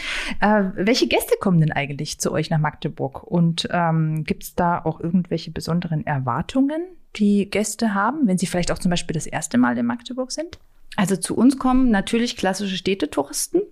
Äh, 0.40 0.64
welche 0.74 1.06
Gäste 1.06 1.34
kommen 1.40 1.60
denn 1.60 1.72
eigentlich 1.72 2.18
zu 2.18 2.32
euch 2.32 2.50
nach 2.50 2.58
Magdeburg? 2.58 3.22
Und 3.22 3.68
ähm, 3.70 4.24
gibt 4.24 4.44
es 4.44 4.54
da 4.54 4.80
auch 4.84 5.00
irgendwelche 5.00 5.50
besonderen 5.50 6.06
Erwartungen, 6.06 6.82
die 7.16 7.48
Gäste 7.50 7.94
haben, 7.94 8.26
wenn 8.26 8.38
sie 8.38 8.46
vielleicht 8.46 8.70
auch 8.70 8.78
zum 8.78 8.90
Beispiel 8.90 9.14
das 9.14 9.26
erste 9.26 9.58
Mal 9.58 9.78
in 9.78 9.86
Magdeburg 9.86 10.32
sind? 10.32 10.58
Also 10.96 11.16
zu 11.16 11.36
uns 11.36 11.58
kommen 11.58 11.90
natürlich 11.90 12.36
klassische 12.36 12.76
Städtetouristen 12.76 13.62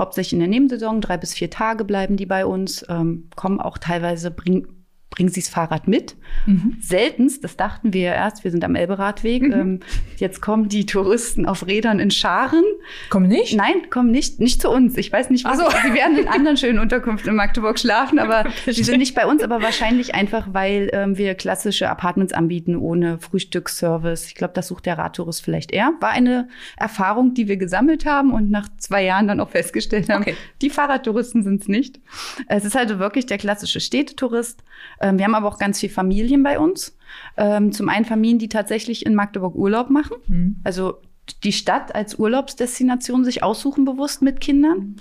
hauptsächlich 0.00 0.32
in 0.32 0.38
der 0.40 0.48
Nebensaison, 0.48 1.00
drei 1.00 1.16
bis 1.16 1.34
vier 1.34 1.50
Tage 1.50 1.84
bleiben 1.84 2.16
die 2.16 2.26
bei 2.26 2.44
uns, 2.44 2.84
ähm, 2.88 3.28
kommen 3.36 3.60
auch 3.60 3.78
teilweise, 3.78 4.30
bringen 4.30 4.79
bringen 5.10 5.28
Sie 5.28 5.40
das 5.40 5.48
Fahrrad 5.48 5.88
mit. 5.88 6.16
Mhm. 6.46 6.76
Seltenst, 6.80 7.42
das 7.42 7.56
dachten 7.56 7.92
wir 7.92 8.02
ja 8.02 8.14
erst, 8.14 8.44
wir 8.44 8.52
sind 8.52 8.64
am 8.64 8.76
Elberadweg. 8.76 9.42
Mhm. 9.42 9.52
Ähm, 9.52 9.80
jetzt 10.16 10.40
kommen 10.40 10.68
die 10.68 10.86
Touristen 10.86 11.46
auf 11.46 11.66
Rädern 11.66 11.98
in 11.98 12.12
Scharen. 12.12 12.62
Kommen 13.10 13.28
nicht? 13.28 13.56
Nein, 13.56 13.90
kommen 13.90 14.12
nicht. 14.12 14.38
Nicht 14.38 14.62
zu 14.62 14.70
uns. 14.70 14.96
Ich 14.96 15.12
weiß 15.12 15.30
nicht, 15.30 15.44
was. 15.44 15.58
So. 15.58 15.64
Sie 15.68 15.94
werden 15.94 16.16
in 16.16 16.28
anderen 16.28 16.56
schönen 16.56 16.78
Unterkünften 16.78 17.30
in 17.30 17.36
Magdeburg 17.36 17.78
schlafen, 17.78 18.20
aber 18.20 18.44
sie 18.66 18.84
sind 18.84 18.98
nicht 18.98 19.16
bei 19.16 19.26
uns, 19.26 19.42
aber 19.42 19.60
wahrscheinlich 19.60 20.14
einfach, 20.14 20.48
weil 20.52 20.90
ähm, 20.92 21.18
wir 21.18 21.34
klassische 21.34 21.90
Apartments 21.90 22.32
anbieten 22.32 22.76
ohne 22.76 23.18
Frühstücksservice. 23.18 24.26
Ich 24.26 24.36
glaube, 24.36 24.54
das 24.54 24.68
sucht 24.68 24.86
der 24.86 24.96
Radtourist 24.96 25.42
vielleicht 25.42 25.72
eher. 25.72 25.92
War 26.00 26.10
eine 26.10 26.48
Erfahrung, 26.76 27.34
die 27.34 27.48
wir 27.48 27.56
gesammelt 27.56 28.06
haben 28.06 28.32
und 28.32 28.50
nach 28.50 28.68
zwei 28.78 29.02
Jahren 29.04 29.26
dann 29.26 29.40
auch 29.40 29.50
festgestellt 29.50 30.08
haben, 30.08 30.22
okay. 30.22 30.36
die 30.62 30.70
Fahrradtouristen 30.70 31.42
sind 31.42 31.62
es 31.62 31.68
nicht. 31.68 32.00
Es 32.46 32.64
ist 32.64 32.76
also 32.76 33.00
wirklich 33.00 33.26
der 33.26 33.38
klassische 33.38 33.80
Städtetourist. 33.80 34.62
Ähm, 35.00 35.18
wir 35.18 35.24
haben 35.24 35.34
aber 35.34 35.48
auch 35.48 35.58
ganz 35.58 35.80
viele 35.80 35.92
Familien 35.92 36.42
bei 36.42 36.58
uns. 36.58 36.96
Ähm, 37.36 37.72
zum 37.72 37.88
einen 37.88 38.04
Familien, 38.04 38.38
die 38.38 38.48
tatsächlich 38.48 39.04
in 39.04 39.14
Magdeburg 39.14 39.54
Urlaub 39.54 39.90
machen. 39.90 40.16
Mhm. 40.26 40.56
Also 40.64 40.98
die 41.44 41.52
Stadt 41.52 41.94
als 41.94 42.18
Urlaubsdestination 42.18 43.24
sich 43.24 43.42
aussuchen, 43.42 43.84
bewusst 43.84 44.22
mit 44.22 44.40
Kindern. 44.40 44.96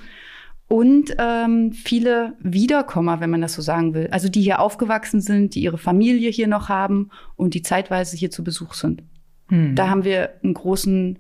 Und 0.68 1.16
ähm, 1.18 1.72
viele 1.74 2.34
Wiederkommer, 2.40 3.20
wenn 3.20 3.32
man 3.32 3.42
das 3.42 3.54
so 3.56 3.62
sagen 3.62 3.96
will. 3.96 4.08
Also 4.12 4.30
die 4.30 4.42
hier 4.42 4.60
aufgewachsen 4.60 5.20
sind, 5.20 5.56
die 5.56 5.62
ihre 5.62 5.80
Familie 5.80 6.30
hier 6.30 6.48
noch 6.48 6.70
haben 6.70 7.10
und 7.36 7.56
die 7.56 7.64
zeitweise 7.64 8.16
hier 8.16 8.30
zu 8.30 8.44
Besuch 8.44 8.76
sind. 8.76 9.02
Hm. 9.48 9.74
Da 9.74 9.90
haben 9.90 10.04
wir 10.04 10.36
einen 10.44 10.54
großen 10.54 11.18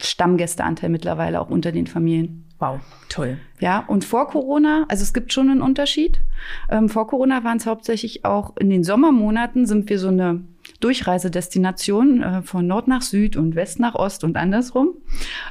Stammgästeanteil 0.00 0.90
mittlerweile 0.90 1.40
auch 1.40 1.48
unter 1.48 1.70
den 1.70 1.86
Familien. 1.86 2.47
Wow, 2.58 2.80
toll. 3.08 3.38
Ja, 3.60 3.84
und 3.86 4.04
vor 4.04 4.28
Corona, 4.28 4.84
also 4.88 5.02
es 5.02 5.12
gibt 5.12 5.32
schon 5.32 5.48
einen 5.48 5.62
Unterschied. 5.62 6.20
Ähm, 6.68 6.88
vor 6.88 7.06
Corona 7.06 7.44
waren 7.44 7.58
es 7.58 7.66
hauptsächlich 7.66 8.24
auch 8.24 8.56
in 8.56 8.68
den 8.68 8.82
Sommermonaten 8.82 9.66
sind 9.66 9.88
wir 9.88 9.98
so 9.98 10.08
eine 10.08 10.42
Durchreisedestination 10.80 12.22
äh, 12.22 12.42
von 12.42 12.66
Nord 12.66 12.88
nach 12.88 13.02
Süd 13.02 13.36
und 13.36 13.54
West 13.54 13.78
nach 13.78 13.94
Ost 13.94 14.24
und 14.24 14.36
andersrum 14.36 14.94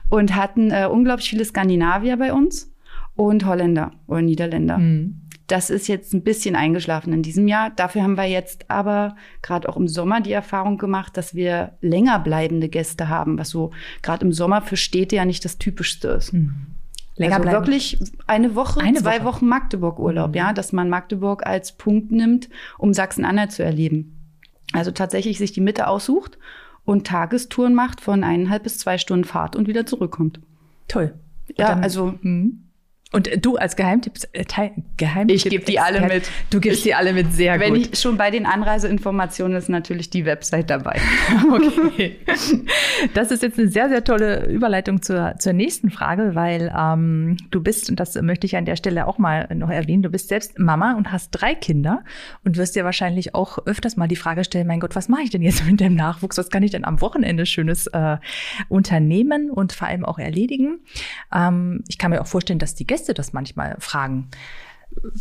und 0.10 0.36
hatten 0.36 0.72
äh, 0.72 0.88
unglaublich 0.92 1.30
viele 1.30 1.46
Skandinavier 1.46 2.18
bei 2.18 2.34
uns 2.34 2.74
und 3.16 3.46
Holländer 3.46 3.92
oder 4.08 4.22
Niederländer. 4.22 4.78
Mhm. 4.78 5.22
Das 5.48 5.70
ist 5.70 5.88
jetzt 5.88 6.14
ein 6.14 6.24
bisschen 6.24 6.58
eingeschlafen 6.58 7.14
in 7.14 7.24
diesem 7.24 7.48
Jahr. 7.48 7.70
Dafür 7.70 8.04
haben 8.04 8.18
wir 8.18 8.26
jetzt 8.26 8.70
aber 8.70 9.16
gerade 9.42 9.70
auch 9.70 9.78
im 9.78 9.88
Sommer 9.88 10.20
die 10.20 10.34
Erfahrung 10.34 10.78
gemacht, 10.78 11.16
dass 11.16 11.36
wir 11.36 11.78
länger 11.80 12.20
bleibende 12.20 12.68
Gäste 12.68 13.08
haben, 13.08 13.38
was 13.38 13.50
so 13.50 13.72
gerade 14.02 14.26
im 14.26 14.34
Sommer 14.34 14.62
für 14.62 14.76
Städte 14.76 15.16
ja 15.16 15.24
nicht 15.24 15.46
das 15.46 15.58
Typischste 15.58 16.10
ist. 16.10 16.34
Mhm. 16.34 16.77
Länger 17.18 17.36
also 17.36 17.44
bleiben. 17.44 17.66
wirklich 17.66 18.00
eine 18.28 18.56
Woche, 18.56 18.82
eine 18.82 19.00
zwei 19.00 19.20
Woche. 19.20 19.26
Wochen 19.26 19.48
Magdeburg-Urlaub, 19.48 20.30
mhm. 20.30 20.36
ja, 20.36 20.54
dass 20.54 20.74
man 20.74 20.90
Magdeburg 20.90 21.46
als 21.46 21.74
Punkt 21.74 22.12
nimmt, 22.12 22.50
um 22.78 22.94
Sachsen-Anhalt 22.94 23.52
zu 23.52 23.64
erleben. 23.64 24.14
Also 24.74 24.92
tatsächlich 24.92 25.38
sich 25.38 25.52
die 25.52 25.62
Mitte 25.62 25.88
aussucht 25.88 26.38
und 26.86 27.08
Tagestouren 27.08 27.74
macht 27.74 28.02
von 28.02 28.24
eineinhalb 28.24 28.64
bis 28.64 28.78
zwei 28.78 28.98
Stunden 28.98 29.26
Fahrt 29.26 29.56
und 29.56 29.68
wieder 29.68 29.86
zurückkommt. 29.86 30.40
Toll. 30.88 31.14
ja, 31.58 31.70
dann, 31.70 31.84
also 31.84 32.14
mh. 32.22 32.52
Und 33.14 33.30
du 33.46 33.56
als 33.56 33.78
Geheimtipps, 33.78 34.26
äh, 34.34 34.44
Geheimtipp 34.98 35.36
Ich 35.36 35.46
gebe 35.46 35.64
die 35.64 35.80
alle 35.80 36.02
mit. 36.02 36.30
Du 36.50 36.60
gibst 36.60 36.80
ich, 36.80 36.84
die 36.84 36.94
alle 36.94 37.14
mit, 37.14 37.32
sehr 37.34 37.58
wenn 37.58 37.74
gut. 37.74 37.84
Wenn 37.86 37.94
ich 37.94 38.00
schon 38.00 38.18
bei 38.18 38.32
den 38.32 38.46
Anreiseinformationen 38.46 39.56
ist 39.56 39.70
natürlich 39.70 40.10
die 40.10 40.26
Website 40.26 40.70
dabei. 40.70 41.00
okay. 41.50 42.18
Das 43.14 43.32
ist 43.32 43.44
jetzt 43.44 43.58
eine 43.58 43.70
sehr, 43.70 43.88
sehr 43.88 44.04
tolle 44.04 44.48
Überleitung 44.48 45.02
zur, 45.02 45.36
zur 45.40 45.54
nächsten 45.54 45.90
Frage, 45.90 46.36
weil 46.36 46.74
ähm, 46.78 47.38
du 47.50 47.64
bist, 47.64 47.90
und 47.90 47.98
das 47.98 48.22
möchte 48.22 48.46
ich 48.46 48.58
an 48.58 48.66
der 48.66 48.76
Stelle 48.76 49.08
auch 49.08 49.18
mal 49.18 49.48
noch 49.56 49.70
erwähnen, 49.70 50.04
du 50.04 50.10
bist 50.10 50.28
selbst 50.28 50.60
Mama 50.60 50.96
und 50.98 51.10
hast 51.14 51.32
drei 51.32 51.56
Kinder 51.56 52.04
und 52.44 52.58
wirst 52.58 52.76
dir 52.76 52.84
wahrscheinlich 52.84 53.34
auch 53.34 53.66
öfters 53.66 53.96
mal 53.96 54.10
die 54.10 54.18
Frage 54.18 54.44
stellen, 54.44 54.68
mein 54.68 54.82
Gott, 54.82 54.98
was 54.98 55.08
mache 55.08 55.22
ich 55.22 55.30
denn 55.30 55.42
jetzt 55.42 55.66
mit 55.66 55.80
dem 55.80 55.96
Nachwuchs? 55.96 56.38
Was 56.38 56.50
kann 56.50 56.62
ich 56.62 56.72
denn 56.72 56.84
am 56.84 57.00
Wochenende 57.00 57.46
Schönes 57.46 57.88
äh, 57.88 58.18
unternehmen 58.68 59.50
und 59.50 59.72
vor 59.72 59.88
allem 59.88 60.04
auch 60.04 60.20
erledigen? 60.20 60.80
Ähm, 61.34 61.86
ich 61.88 61.98
kann 61.98 62.12
mir 62.12 62.20
auch 62.20 62.28
vorstellen, 62.28 62.60
dass 62.60 62.76
die 62.76 62.86
Gäste 62.86 62.97
Gäste 62.98 63.14
das 63.14 63.34
manchmal 63.34 63.76
fragen. 63.80 64.30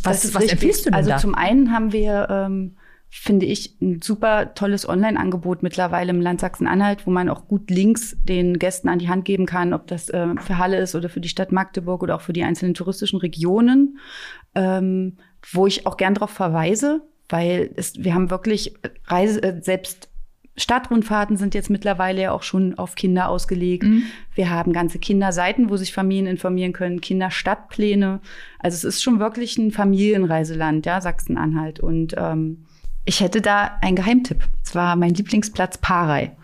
Was, 0.03 0.33
was 0.33 0.45
empfiehlst 0.45 0.85
du 0.85 0.89
denn 0.89 0.95
Also 0.95 1.11
da? 1.11 1.17
zum 1.17 1.35
einen 1.35 1.71
haben 1.71 1.93
wir, 1.93 2.27
ähm, 2.29 2.77
finde 3.09 3.45
ich, 3.45 3.79
ein 3.81 4.01
super 4.01 4.53
tolles 4.55 4.89
Online-Angebot 4.89 5.61
mittlerweile 5.61 6.09
im 6.09 6.19
Land 6.21 6.41
Sachsen-Anhalt, 6.41 7.05
wo 7.05 7.11
man 7.11 7.29
auch 7.29 7.47
gut 7.47 7.69
Links 7.69 8.17
den 8.23 8.57
Gästen 8.57 8.89
an 8.89 8.99
die 8.99 9.09
Hand 9.09 9.25
geben 9.25 9.45
kann, 9.45 9.73
ob 9.73 9.87
das 9.87 10.09
äh, 10.09 10.27
für 10.39 10.57
Halle 10.57 10.79
ist 10.79 10.95
oder 10.95 11.09
für 11.09 11.21
die 11.21 11.29
Stadt 11.29 11.51
Magdeburg 11.51 12.01
oder 12.01 12.15
auch 12.15 12.21
für 12.21 12.33
die 12.33 12.43
einzelnen 12.43 12.73
touristischen 12.73 13.19
Regionen, 13.19 13.99
ähm, 14.55 15.17
wo 15.51 15.67
ich 15.67 15.85
auch 15.85 15.97
gern 15.97 16.15
darauf 16.15 16.31
verweise, 16.31 17.01
weil 17.29 17.69
es, 17.75 18.03
wir 18.03 18.13
haben 18.15 18.29
wirklich 18.31 18.73
Reise, 19.05 19.43
äh, 19.43 19.61
selbst 19.61 20.09
Stadtrundfahrten 20.57 21.37
sind 21.37 21.53
jetzt 21.53 21.69
mittlerweile 21.69 22.23
ja 22.23 22.31
auch 22.31 22.41
schon 22.41 22.77
auf 22.79 22.95
Kinder 22.95 23.29
ausgelegt. 23.29 23.83
Mhm. 23.83 24.03
Wir 24.33 24.49
haben 24.49 24.73
ganze 24.73 24.97
Kinderseiten, 24.97 25.69
wo 25.69 25.77
sich 25.77 25.93
Familien 25.93 26.25
informieren 26.25 26.73
können, 26.73 26.99
Kinderstadtpläne. 26.99 28.19
Also 28.57 28.75
es 28.75 28.83
ist 28.83 29.03
schon 29.03 29.19
wirklich 29.19 29.57
ein 29.59 29.71
Familienreiseland, 29.71 30.85
ja, 30.87 30.99
Sachsen-Anhalt. 30.99 31.79
Und 31.79 32.15
ähm, 32.17 32.65
ich 33.05 33.21
hätte 33.21 33.39
da 33.39 33.77
einen 33.81 33.95
Geheimtipp. 33.95 34.43
Es 34.63 34.73
war 34.73 34.95
mein 34.95 35.13
Lieblingsplatz 35.13 35.77
Parei. 35.77 36.35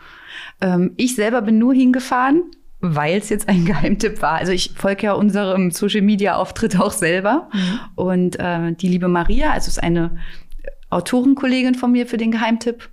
Ähm, 0.62 0.92
ich 0.96 1.16
selber 1.16 1.42
bin 1.42 1.58
nur 1.58 1.74
hingefahren, 1.74 2.44
weil 2.82 3.18
es 3.18 3.30
jetzt 3.30 3.50
ein 3.50 3.66
Geheimtipp 3.66 4.22
war. 4.22 4.34
Also 4.34 4.52
ich 4.52 4.74
folge 4.76 5.08
ja 5.08 5.14
unserem 5.14 5.72
Social-Media-Auftritt 5.72 6.80
auch 6.80 6.92
selber. 6.92 7.50
Mhm. 7.52 7.80
Und 7.96 8.40
äh, 8.40 8.74
die 8.74 8.90
liebe 8.90 9.08
Maria, 9.08 9.54
also 9.54 9.70
ist 9.70 9.82
eine 9.82 10.20
Autorenkollegin 10.92 11.74
von 11.74 11.92
mir 11.92 12.06
für 12.06 12.18
den 12.18 12.30
Geheimtipp 12.30 12.90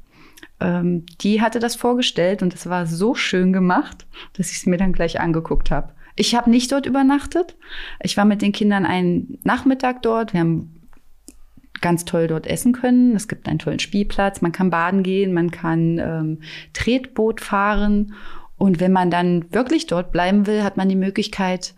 ähm, 0.60 1.06
die 1.20 1.40
hatte 1.40 1.58
das 1.58 1.76
vorgestellt 1.76 2.42
und 2.42 2.54
es 2.54 2.68
war 2.68 2.86
so 2.86 3.14
schön 3.14 3.52
gemacht, 3.52 4.06
dass 4.34 4.50
ich 4.50 4.58
es 4.58 4.66
mir 4.66 4.76
dann 4.76 4.92
gleich 4.92 5.20
angeguckt 5.20 5.70
habe. 5.70 5.92
Ich 6.16 6.34
habe 6.34 6.50
nicht 6.50 6.70
dort 6.72 6.86
übernachtet. 6.86 7.56
Ich 8.02 8.16
war 8.16 8.24
mit 8.24 8.42
den 8.42 8.52
Kindern 8.52 8.84
einen 8.84 9.38
Nachmittag 9.42 10.02
dort. 10.02 10.32
Wir 10.32 10.40
haben 10.40 10.88
ganz 11.80 12.04
toll 12.04 12.26
dort 12.26 12.46
essen 12.46 12.72
können. 12.72 13.16
Es 13.16 13.26
gibt 13.26 13.48
einen 13.48 13.58
tollen 13.58 13.78
Spielplatz. 13.78 14.42
Man 14.42 14.52
kann 14.52 14.70
baden 14.70 15.02
gehen, 15.02 15.32
man 15.32 15.50
kann 15.50 15.98
ähm, 15.98 16.40
Tretboot 16.74 17.40
fahren. 17.40 18.14
Und 18.56 18.80
wenn 18.80 18.92
man 18.92 19.10
dann 19.10 19.52
wirklich 19.54 19.86
dort 19.86 20.12
bleiben 20.12 20.46
will, 20.46 20.62
hat 20.62 20.76
man 20.76 20.90
die 20.90 20.96
Möglichkeit, 20.96 21.74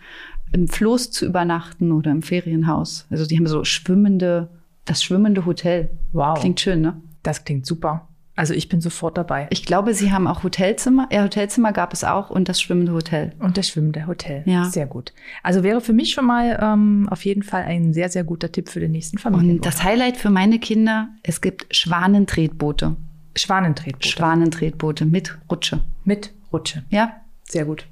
im 0.53 0.69
Floß 0.69 1.11
zu 1.11 1.25
übernachten 1.25 1.93
oder 1.93 2.11
im 2.11 2.23
Ferienhaus. 2.23 3.07
Also 3.11 3.27
die 3.27 3.39
haben 3.39 3.47
so 3.47 3.65
schwimmende, 3.65 4.51
das 4.85 5.03
schwimmende 5.03 5.47
Hotel. 5.47 5.91
Wow. 6.13 6.39
Klingt 6.39 6.61
schön, 6.61 6.81
ne? 6.81 7.01
Das 7.23 7.45
klingt 7.45 7.65
super. 7.65 8.09
Also 8.35 8.55
ich 8.55 8.69
bin 8.69 8.81
sofort 8.81 9.19
dabei. 9.19 9.47
Ich 9.51 9.65
glaube, 9.65 9.93
Sie 9.93 10.11
haben 10.11 10.27
auch 10.27 10.43
Hotelzimmer. 10.43 11.07
Ja, 11.13 11.23
Hotelzimmer 11.23 11.73
gab 11.73 11.93
es 11.93 12.03
auch 12.03 12.31
und 12.31 12.49
das 12.49 12.61
schwimmende 12.61 12.93
Hotel. 12.93 13.33
Und 13.39 13.59
das 13.59 13.69
schwimmende 13.69 14.07
Hotel. 14.07 14.43
Ja. 14.47 14.65
Sehr 14.65 14.87
gut. 14.87 15.13
Also 15.43 15.63
wäre 15.63 15.81
für 15.83 15.93
mich 15.93 16.13
schon 16.13 16.27
mal 16.27 16.59
ähm, 16.61 17.09
auf 17.11 17.25
jeden 17.25 17.43
Fall 17.43 17.65
ein 17.65 17.93
sehr, 17.93 18.09
sehr 18.09 18.25
guter 18.25 18.51
Tipp 18.51 18.71
für 18.71 18.81
den 18.81 18.93
nächsten 18.93 19.19
Familien. 19.19 19.57
Und 19.57 19.67
das 19.67 19.85
Highlight 19.85 20.17
für 20.17 20.31
meine 20.31 20.59
Kinder, 20.59 21.09
es 21.23 21.41
gibt 21.43 21.75
Schwanentretboote. 21.77 22.97
Schwanentretboote. 23.37 24.09
Schwanentretboote 24.09 25.05
mit 25.05 25.39
Rutsche. 25.51 25.81
Mit 26.05 26.33
Rutsche. 26.53 26.85
Ja. 26.91 27.17
Sehr 27.45 27.67
gut. 27.67 27.87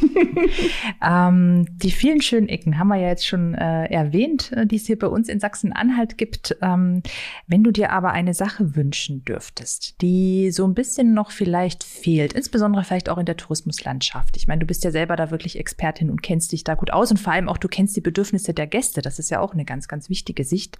ähm, 1.04 1.66
die 1.78 1.90
vielen 1.90 2.22
schönen 2.22 2.48
Ecken 2.48 2.78
haben 2.78 2.88
wir 2.88 2.96
ja 2.96 3.08
jetzt 3.08 3.26
schon 3.26 3.54
äh, 3.54 3.86
erwähnt, 3.86 4.52
äh, 4.52 4.66
die 4.66 4.76
es 4.76 4.86
hier 4.86 4.98
bei 4.98 5.06
uns 5.06 5.28
in 5.28 5.40
Sachsen-Anhalt 5.40 6.18
gibt. 6.18 6.56
Ähm, 6.62 7.02
wenn 7.46 7.64
du 7.64 7.70
dir 7.70 7.92
aber 7.92 8.12
eine 8.12 8.34
Sache 8.34 8.76
wünschen 8.76 9.24
dürftest, 9.24 10.00
die 10.00 10.50
so 10.50 10.66
ein 10.66 10.74
bisschen 10.74 11.14
noch 11.14 11.30
vielleicht 11.30 11.84
fehlt, 11.84 12.32
insbesondere 12.32 12.84
vielleicht 12.84 13.08
auch 13.08 13.18
in 13.18 13.26
der 13.26 13.36
Tourismuslandschaft. 13.36 14.36
Ich 14.36 14.48
meine, 14.48 14.60
du 14.60 14.66
bist 14.66 14.84
ja 14.84 14.90
selber 14.90 15.16
da 15.16 15.30
wirklich 15.30 15.58
Expertin 15.58 16.10
und 16.10 16.22
kennst 16.22 16.52
dich 16.52 16.64
da 16.64 16.74
gut 16.74 16.92
aus 16.92 17.10
und 17.10 17.18
vor 17.18 17.32
allem 17.32 17.48
auch 17.48 17.58
du 17.58 17.68
kennst 17.68 17.96
die 17.96 18.00
Bedürfnisse 18.00 18.54
der 18.54 18.66
Gäste. 18.66 19.02
Das 19.02 19.18
ist 19.18 19.30
ja 19.30 19.40
auch 19.40 19.54
eine 19.54 19.64
ganz, 19.64 19.88
ganz 19.88 20.08
wichtige 20.08 20.44
Sicht. 20.44 20.78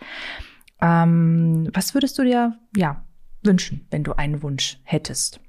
Ähm, 0.80 1.68
was 1.72 1.94
würdest 1.94 2.18
du 2.18 2.24
dir 2.24 2.58
ja 2.76 3.04
wünschen, 3.42 3.86
wenn 3.90 4.04
du 4.04 4.12
einen 4.12 4.42
Wunsch 4.42 4.78
hättest? 4.84 5.40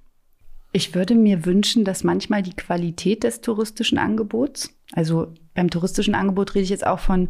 Ich 0.71 0.93
würde 0.93 1.15
mir 1.15 1.45
wünschen, 1.45 1.83
dass 1.83 2.03
manchmal 2.03 2.43
die 2.43 2.55
Qualität 2.55 3.23
des 3.23 3.41
touristischen 3.41 3.97
Angebots, 3.97 4.75
also 4.93 5.33
beim 5.55 5.69
touristischen 5.69 6.15
Angebot 6.15 6.55
rede 6.55 6.63
ich 6.63 6.69
jetzt 6.69 6.85
auch 6.85 6.99
von 6.99 7.29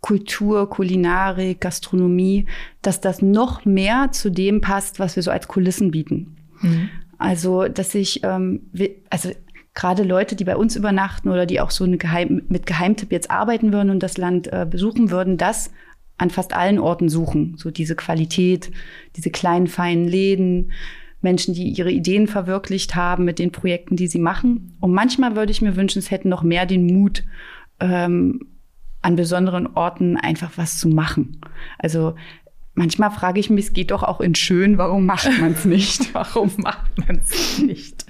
Kultur, 0.00 0.68
Kulinarik, 0.68 1.60
Gastronomie, 1.60 2.46
dass 2.82 3.00
das 3.00 3.22
noch 3.22 3.64
mehr 3.64 4.10
zu 4.10 4.30
dem 4.30 4.60
passt, 4.60 4.98
was 4.98 5.16
wir 5.16 5.22
so 5.22 5.30
als 5.30 5.48
Kulissen 5.48 5.90
bieten. 5.92 6.36
Mhm. 6.60 6.88
Also, 7.18 7.68
dass 7.68 7.94
ich, 7.94 8.24
ähm, 8.24 8.70
also 9.10 9.30
gerade 9.74 10.02
Leute, 10.02 10.34
die 10.34 10.44
bei 10.44 10.56
uns 10.56 10.74
übernachten 10.74 11.28
oder 11.28 11.46
die 11.46 11.60
auch 11.60 11.70
so 11.70 11.84
eine 11.84 11.98
Geheim, 11.98 12.42
mit 12.48 12.66
Geheimtipp 12.66 13.12
jetzt 13.12 13.30
arbeiten 13.30 13.72
würden 13.72 13.90
und 13.90 14.02
das 14.02 14.18
Land 14.18 14.52
äh, 14.52 14.66
besuchen 14.68 15.10
würden, 15.10 15.36
das 15.36 15.70
an 16.18 16.30
fast 16.30 16.52
allen 16.52 16.78
Orten 16.78 17.08
suchen. 17.08 17.54
So 17.56 17.70
diese 17.70 17.94
Qualität, 17.94 18.72
diese 19.16 19.30
kleinen, 19.30 19.68
feinen 19.68 20.06
Läden, 20.06 20.72
Menschen, 21.22 21.54
die 21.54 21.68
ihre 21.68 21.90
Ideen 21.90 22.26
verwirklicht 22.26 22.94
haben 22.94 23.24
mit 23.24 23.38
den 23.38 23.52
Projekten, 23.52 23.96
die 23.96 24.08
sie 24.08 24.18
machen. 24.18 24.76
Und 24.80 24.92
manchmal 24.92 25.36
würde 25.36 25.52
ich 25.52 25.62
mir 25.62 25.76
wünschen, 25.76 25.98
es 25.98 26.10
hätten 26.10 26.28
noch 26.28 26.42
mehr 26.42 26.66
den 26.66 26.86
Mut, 26.86 27.24
ähm, 27.80 28.40
an 29.02 29.16
besonderen 29.16 29.66
Orten 29.74 30.16
einfach 30.16 30.52
was 30.56 30.78
zu 30.78 30.88
machen. 30.88 31.40
Also 31.78 32.14
manchmal 32.74 33.10
frage 33.10 33.40
ich 33.40 33.50
mich, 33.50 33.66
es 33.66 33.72
geht 33.72 33.90
doch 33.90 34.02
auch 34.02 34.20
in 34.20 34.34
schön, 34.34 34.78
warum 34.78 35.06
macht 35.06 35.28
man 35.40 35.52
es 35.52 35.64
nicht? 35.64 36.14
warum 36.14 36.52
macht 36.58 36.96
man 36.98 37.18
es 37.18 37.58
nicht? 37.58 38.06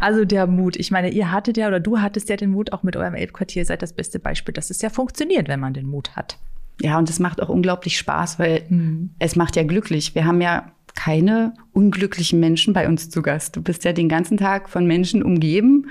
Also 0.00 0.24
der 0.24 0.46
Mut. 0.46 0.76
Ich 0.76 0.90
meine, 0.90 1.10
ihr 1.10 1.30
hattet 1.30 1.56
ja 1.56 1.68
oder 1.68 1.80
du 1.80 2.00
hattest 2.00 2.28
ja 2.28 2.36
den 2.36 2.50
Mut 2.50 2.72
auch 2.72 2.82
mit 2.82 2.96
eurem 2.96 3.14
Elbquartier, 3.14 3.64
seid 3.64 3.82
das 3.82 3.92
beste 3.92 4.18
Beispiel, 4.18 4.52
dass 4.52 4.70
es 4.70 4.82
ja 4.82 4.90
funktioniert, 4.90 5.48
wenn 5.48 5.60
man 5.60 5.74
den 5.74 5.86
Mut 5.86 6.16
hat. 6.16 6.38
Ja, 6.80 6.98
und 6.98 7.08
es 7.08 7.20
macht 7.20 7.40
auch 7.40 7.48
unglaublich 7.48 7.96
Spaß, 7.96 8.38
weil 8.38 8.64
mhm. 8.68 9.10
es 9.18 9.36
macht 9.36 9.56
ja 9.56 9.62
glücklich. 9.62 10.14
Wir 10.14 10.24
haben 10.24 10.40
ja 10.40 10.72
keine 10.94 11.54
unglücklichen 11.72 12.40
Menschen 12.40 12.72
bei 12.72 12.88
uns 12.88 13.10
zu 13.10 13.22
Gast. 13.22 13.56
Du 13.56 13.62
bist 13.62 13.84
ja 13.84 13.92
den 13.92 14.08
ganzen 14.08 14.36
Tag 14.36 14.68
von 14.68 14.86
Menschen 14.86 15.22
umgeben, 15.22 15.88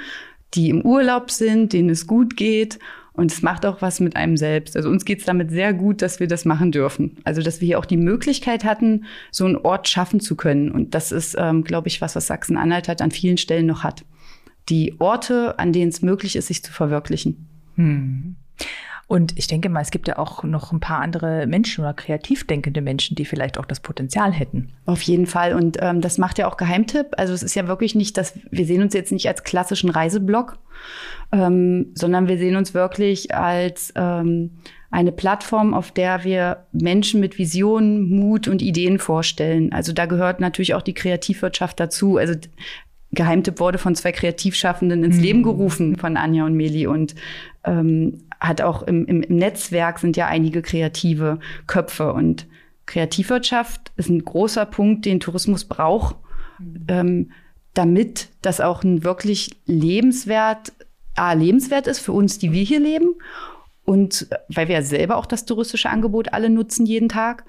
die 0.54 0.70
im 0.70 0.82
Urlaub 0.82 1.32
sind, 1.32 1.74
denen 1.74 1.90
es 1.90 2.08
gut 2.08 2.38
geht. 2.38 2.80
Und 3.14 3.32
es 3.32 3.42
macht 3.42 3.66
auch 3.66 3.82
was 3.82 4.00
mit 4.00 4.16
einem 4.16 4.38
selbst. 4.38 4.78
Also 4.78 4.90
uns 4.90 5.04
geht 5.04 5.20
es 5.20 5.26
damit 5.26 5.52
sehr 5.52 5.74
gut, 5.74 6.02
dass 6.02 6.20
wir 6.22 6.28
das 6.28 6.46
machen 6.46 6.72
dürfen. 6.72 7.18
Also 7.26 7.42
dass 7.42 7.60
wir 7.60 7.66
hier 7.66 7.80
auch 7.80 7.86
die 7.86 7.98
Möglichkeit 7.98 8.64
hatten, 8.64 9.04
so 9.32 9.46
einen 9.46 9.58
Ort 9.58 9.90
schaffen 9.90 10.22
zu 10.22 10.36
können. 10.36 10.72
Und 10.72 10.96
das 10.96 11.12
ist, 11.12 11.36
ähm, 11.38 11.64
glaube 11.66 11.90
ich, 11.90 12.00
was, 12.00 12.16
was 12.16 12.28
Sachsen-Anhalt 12.28 12.88
hat 12.88 13.02
an 13.02 13.12
vielen 13.12 13.38
Stellen 13.38 13.66
noch 13.66 13.84
hat. 13.84 14.06
die 14.70 15.00
Orte, 15.00 15.60
an 15.60 15.74
denen 15.74 15.90
es 15.90 16.02
möglich 16.02 16.36
ist, 16.36 16.48
sich 16.48 16.64
zu 16.64 16.72
verwirklichen. 16.72 17.48
Hm. 17.76 18.36
Und 19.12 19.38
ich 19.38 19.48
denke 19.48 19.68
mal, 19.68 19.82
es 19.82 19.92
gibt 19.92 20.08
ja 20.08 20.18
auch 20.18 20.42
noch 20.44 20.72
ein 20.72 20.80
paar 20.80 21.02
andere 21.02 21.46
Menschen 21.46 21.84
oder 21.84 21.94
kreativ 21.94 22.48
denkende 22.48 22.80
Menschen, 22.80 23.16
die 23.16 23.26
vielleicht 23.26 23.58
auch 23.58 23.66
das 23.66 23.82
Potenzial 23.82 24.32
hätten. 24.32 24.70
Auf 24.86 25.02
jeden 25.02 25.26
Fall. 25.26 25.54
Und 25.54 25.78
ähm, 25.82 26.00
das 26.00 26.18
macht 26.18 26.38
ja 26.38 26.48
auch 26.48 26.56
Geheimtipp. 26.56 27.08
Also 27.18 27.34
es 27.34 27.44
ist 27.44 27.54
ja 27.54 27.68
wirklich 27.68 27.94
nicht, 27.94 28.18
dass 28.18 28.40
wir 28.52 28.66
sehen 28.66 28.82
uns 28.82 28.94
jetzt 28.94 29.12
nicht 29.12 29.28
als 29.28 29.44
klassischen 29.44 29.90
Reiseblog, 29.90 30.60
ähm, 31.34 31.88
sondern 31.94 32.30
wir 32.30 32.38
sehen 32.38 32.56
uns 32.56 32.74
wirklich 32.74 33.36
als 33.36 33.92
ähm, 33.98 34.52
eine 34.92 35.12
Plattform, 35.12 35.74
auf 35.74 35.92
der 35.92 36.24
wir 36.24 36.68
Menschen 36.72 37.20
mit 37.20 37.38
Visionen, 37.38 38.10
Mut 38.10 38.48
und 38.48 38.62
Ideen 38.62 38.98
vorstellen. 38.98 39.74
Also 39.74 39.92
da 39.92 40.06
gehört 40.06 40.40
natürlich 40.40 40.74
auch 40.74 40.84
die 40.84 40.94
Kreativwirtschaft 40.94 41.82
dazu. 41.82 42.16
Also 42.16 42.36
Geheimtipp 43.12 43.60
wurde 43.60 43.78
von 43.78 43.94
zwei 43.94 44.14
Kreativschaffenden 44.14 45.04
ins 45.04 45.18
mhm. 45.18 45.22
Leben 45.22 45.44
gerufen, 45.44 45.98
von 45.98 46.16
Anja 46.16 46.46
und 46.46 46.56
Meli. 46.56 46.88
Und 46.88 47.14
ähm, 47.66 48.20
hat 48.42 48.60
auch 48.60 48.82
im, 48.84 49.06
im, 49.06 49.22
im 49.22 49.36
Netzwerk 49.38 50.00
sind 50.00 50.18
ja 50.18 50.28
einige 50.28 50.62
kreative 50.62 51.40
Köpfe. 51.68 52.12
Und 52.12 52.48
Kreativwirtschaft 52.88 53.92
ist 53.96 54.10
ein 54.10 54.26
großer 54.26 54.66
Punkt, 54.66 55.06
den 55.06 55.20
Tourismus 55.20 55.66
braucht, 55.66 56.18
mhm. 56.60 56.86
ähm, 56.88 57.32
damit 57.76 58.30
das 58.42 58.60
auch 58.60 58.84
ein 58.84 59.04
wirklich 59.04 59.52
lebenswert, 59.66 60.74
A, 61.16 61.34
lebenswert 61.34 61.88
ist 61.88 62.00
für 62.00 62.12
uns, 62.14 62.40
die 62.40 62.52
wir 62.52 62.64
hier 62.64 62.80
leben. 62.80 63.16
Und 63.86 64.28
weil 64.50 64.68
wir 64.68 64.76
ja 64.76 64.82
selber 64.82 65.18
auch 65.18 65.26
das 65.26 65.46
touristische 65.46 65.90
Angebot 65.90 66.34
alle 66.34 66.50
nutzen 66.50 66.86
jeden 66.86 67.10
Tag. 67.10 67.46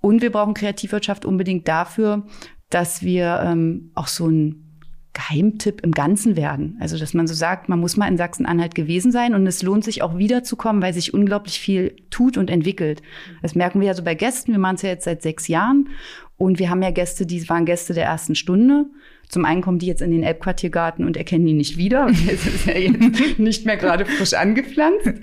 Und 0.00 0.20
wir 0.20 0.32
brauchen 0.32 0.54
Kreativwirtschaft 0.54 1.24
unbedingt 1.24 1.68
dafür, 1.68 2.26
dass 2.70 3.02
wir 3.02 3.40
ähm, 3.44 3.92
auch 3.94 4.08
so 4.08 4.28
ein 4.28 4.67
Geheimtipp 5.14 5.80
im 5.82 5.92
Ganzen 5.92 6.36
werden. 6.36 6.76
Also, 6.80 6.98
dass 6.98 7.14
man 7.14 7.26
so 7.26 7.34
sagt, 7.34 7.68
man 7.68 7.80
muss 7.80 7.96
mal 7.96 8.08
in 8.08 8.16
Sachsen-Anhalt 8.16 8.74
gewesen 8.74 9.10
sein 9.10 9.34
und 9.34 9.46
es 9.46 9.62
lohnt 9.62 9.84
sich 9.84 10.02
auch 10.02 10.16
wiederzukommen, 10.18 10.82
weil 10.82 10.94
sich 10.94 11.14
unglaublich 11.14 11.58
viel 11.58 11.96
tut 12.10 12.36
und 12.36 12.50
entwickelt. 12.50 13.02
Das 13.42 13.54
merken 13.54 13.80
wir 13.80 13.88
ja 13.88 13.94
so 13.94 14.04
bei 14.04 14.14
Gästen. 14.14 14.52
Wir 14.52 14.58
machen 14.58 14.76
es 14.76 14.82
ja 14.82 14.90
jetzt 14.90 15.04
seit 15.04 15.22
sechs 15.22 15.48
Jahren 15.48 15.88
und 16.36 16.60
wir 16.60 16.70
haben 16.70 16.82
ja 16.82 16.92
Gäste, 16.92 17.26
die 17.26 17.48
waren 17.48 17.64
Gäste 17.64 17.94
der 17.94 18.04
ersten 18.04 18.36
Stunde. 18.36 18.86
Zum 19.28 19.44
einen 19.44 19.60
kommen 19.60 19.78
die 19.78 19.86
jetzt 19.86 20.00
in 20.00 20.10
den 20.10 20.22
Elbquartiergarten 20.22 21.04
und 21.04 21.16
erkennen 21.16 21.46
ihn 21.48 21.58
nicht 21.58 21.76
wieder. 21.76 22.06
Es 22.32 22.46
ist 22.46 22.66
ja 22.66 22.78
jetzt 22.78 23.38
nicht 23.38 23.66
mehr 23.66 23.76
gerade 23.76 24.06
frisch 24.06 24.34
angepflanzt. 24.34 25.14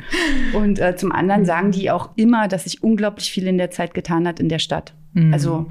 Und 0.54 0.80
äh, 0.80 0.96
zum 0.96 1.12
anderen 1.12 1.46
sagen 1.46 1.72
die 1.72 1.90
auch 1.90 2.12
immer, 2.16 2.48
dass 2.48 2.66
sich 2.66 2.84
unglaublich 2.84 3.32
viel 3.32 3.48
in 3.48 3.58
der 3.58 3.72
Zeit 3.72 3.94
getan 3.94 4.28
hat 4.28 4.40
in 4.40 4.50
der 4.50 4.60
Stadt. 4.60 4.94
Mhm. 5.14 5.34
Also 5.34 5.68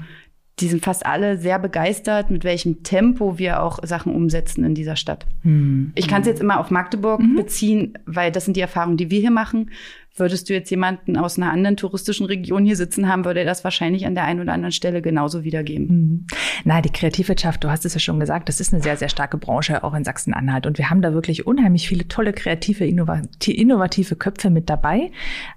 die 0.59 0.67
sind 0.69 0.83
fast 0.83 1.05
alle 1.05 1.37
sehr 1.37 1.59
begeistert, 1.59 2.31
mit 2.31 2.45
welchem 2.45 2.83
Tempo 2.83 3.37
wir 3.37 3.61
auch 3.61 3.79
Sachen 3.83 4.13
umsetzen 4.15 4.63
in 4.63 4.73
dieser 4.73 4.95
Stadt. 4.95 5.25
Mhm. 5.43 5.91
Ich 5.95 6.07
kann 6.07 6.21
es 6.21 6.27
jetzt 6.27 6.41
immer 6.41 6.59
auf 6.59 6.71
Magdeburg 6.71 7.19
mhm. 7.19 7.35
beziehen, 7.35 7.97
weil 8.05 8.31
das 8.31 8.45
sind 8.45 8.55
die 8.55 8.61
Erfahrungen, 8.61 8.97
die 8.97 9.11
wir 9.11 9.19
hier 9.19 9.31
machen. 9.31 9.71
Würdest 10.17 10.49
du 10.49 10.53
jetzt 10.53 10.69
jemanden 10.69 11.17
aus 11.17 11.37
einer 11.37 11.51
anderen 11.51 11.75
touristischen 11.75 12.25
Region 12.25 12.63
hier 12.63 12.77
sitzen 12.77 13.09
haben, 13.09 13.25
würde 13.25 13.41
er 13.41 13.45
das 13.45 13.65
wahrscheinlich 13.65 14.05
an 14.05 14.15
der 14.15 14.23
einen 14.23 14.39
oder 14.39 14.53
anderen 14.53 14.71
Stelle 14.71 15.01
genauso 15.01 15.43
wiedergeben. 15.43 15.87
Mhm. 15.87 16.27
Na, 16.63 16.81
die 16.81 16.89
Kreativwirtschaft, 16.89 17.61
du 17.61 17.69
hast 17.69 17.83
es 17.83 17.95
ja 17.95 17.99
schon 17.99 18.21
gesagt, 18.21 18.47
das 18.47 18.61
ist 18.61 18.73
eine 18.73 18.81
sehr, 18.81 18.95
sehr 18.95 19.09
starke 19.09 19.37
Branche, 19.37 19.83
auch 19.83 19.93
in 19.93 20.05
Sachsen-Anhalt. 20.05 20.67
Und 20.67 20.77
wir 20.77 20.89
haben 20.89 21.01
da 21.01 21.13
wirklich 21.13 21.45
unheimlich 21.45 21.89
viele 21.89 22.07
tolle, 22.07 22.31
kreative, 22.31 22.85
innovative 22.85 24.15
Köpfe 24.15 24.49
mit 24.49 24.69
dabei. 24.69 25.11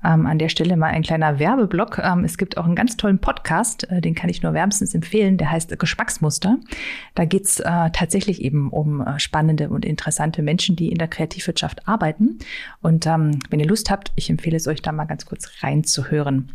Ähm, 0.05 0.27
an 0.27 0.41
der 0.41 0.49
Stelle 0.49 0.77
mal 0.77 0.89
ein 0.89 1.03
kleiner 1.03 1.39
Werbeblock. 1.39 1.99
Ähm, 1.99 2.25
es 2.25 2.37
gibt 2.37 2.57
auch 2.57 2.65
einen 2.65 2.75
ganz 2.75 2.97
tollen 2.97 3.21
Podcast, 3.21 3.89
äh, 3.93 4.01
den 4.01 4.17
kann 4.17 4.29
ich 4.29 4.43
nur 4.43 4.55
wärmstens 4.55 4.93
empfehlen, 4.93 5.37
der 5.37 5.53
heißt 5.53 5.79
Geschmacksmuster. 5.79 6.59
Da 7.15 7.25
geht's 7.27 7.61
äh, 7.61 7.91
tatsächlich 7.93 8.43
eben 8.43 8.71
um 8.71 9.03
äh, 9.03 9.21
spannende 9.21 9.69
und 9.69 9.85
interessante 9.85 10.43
Menschen, 10.43 10.75
die 10.75 10.89
in 10.89 10.99
der 10.99 11.09
Kreativwirtschaft 11.09 11.87
arbeiten. 11.87 12.41
Und 12.83 13.07
ähm, 13.07 13.39
wenn 13.51 13.61
ihr 13.61 13.67
Lust 13.67 13.89
habt, 13.89 14.11
ich 14.17 14.29
empfehle 14.29 14.48
empfehle 14.49 14.57
es 14.57 14.67
euch 14.67 14.83
da 14.83 14.93
mal 14.93 15.05
ganz 15.05 15.27
kurz 15.27 15.51
reinzuhören. 15.63 16.53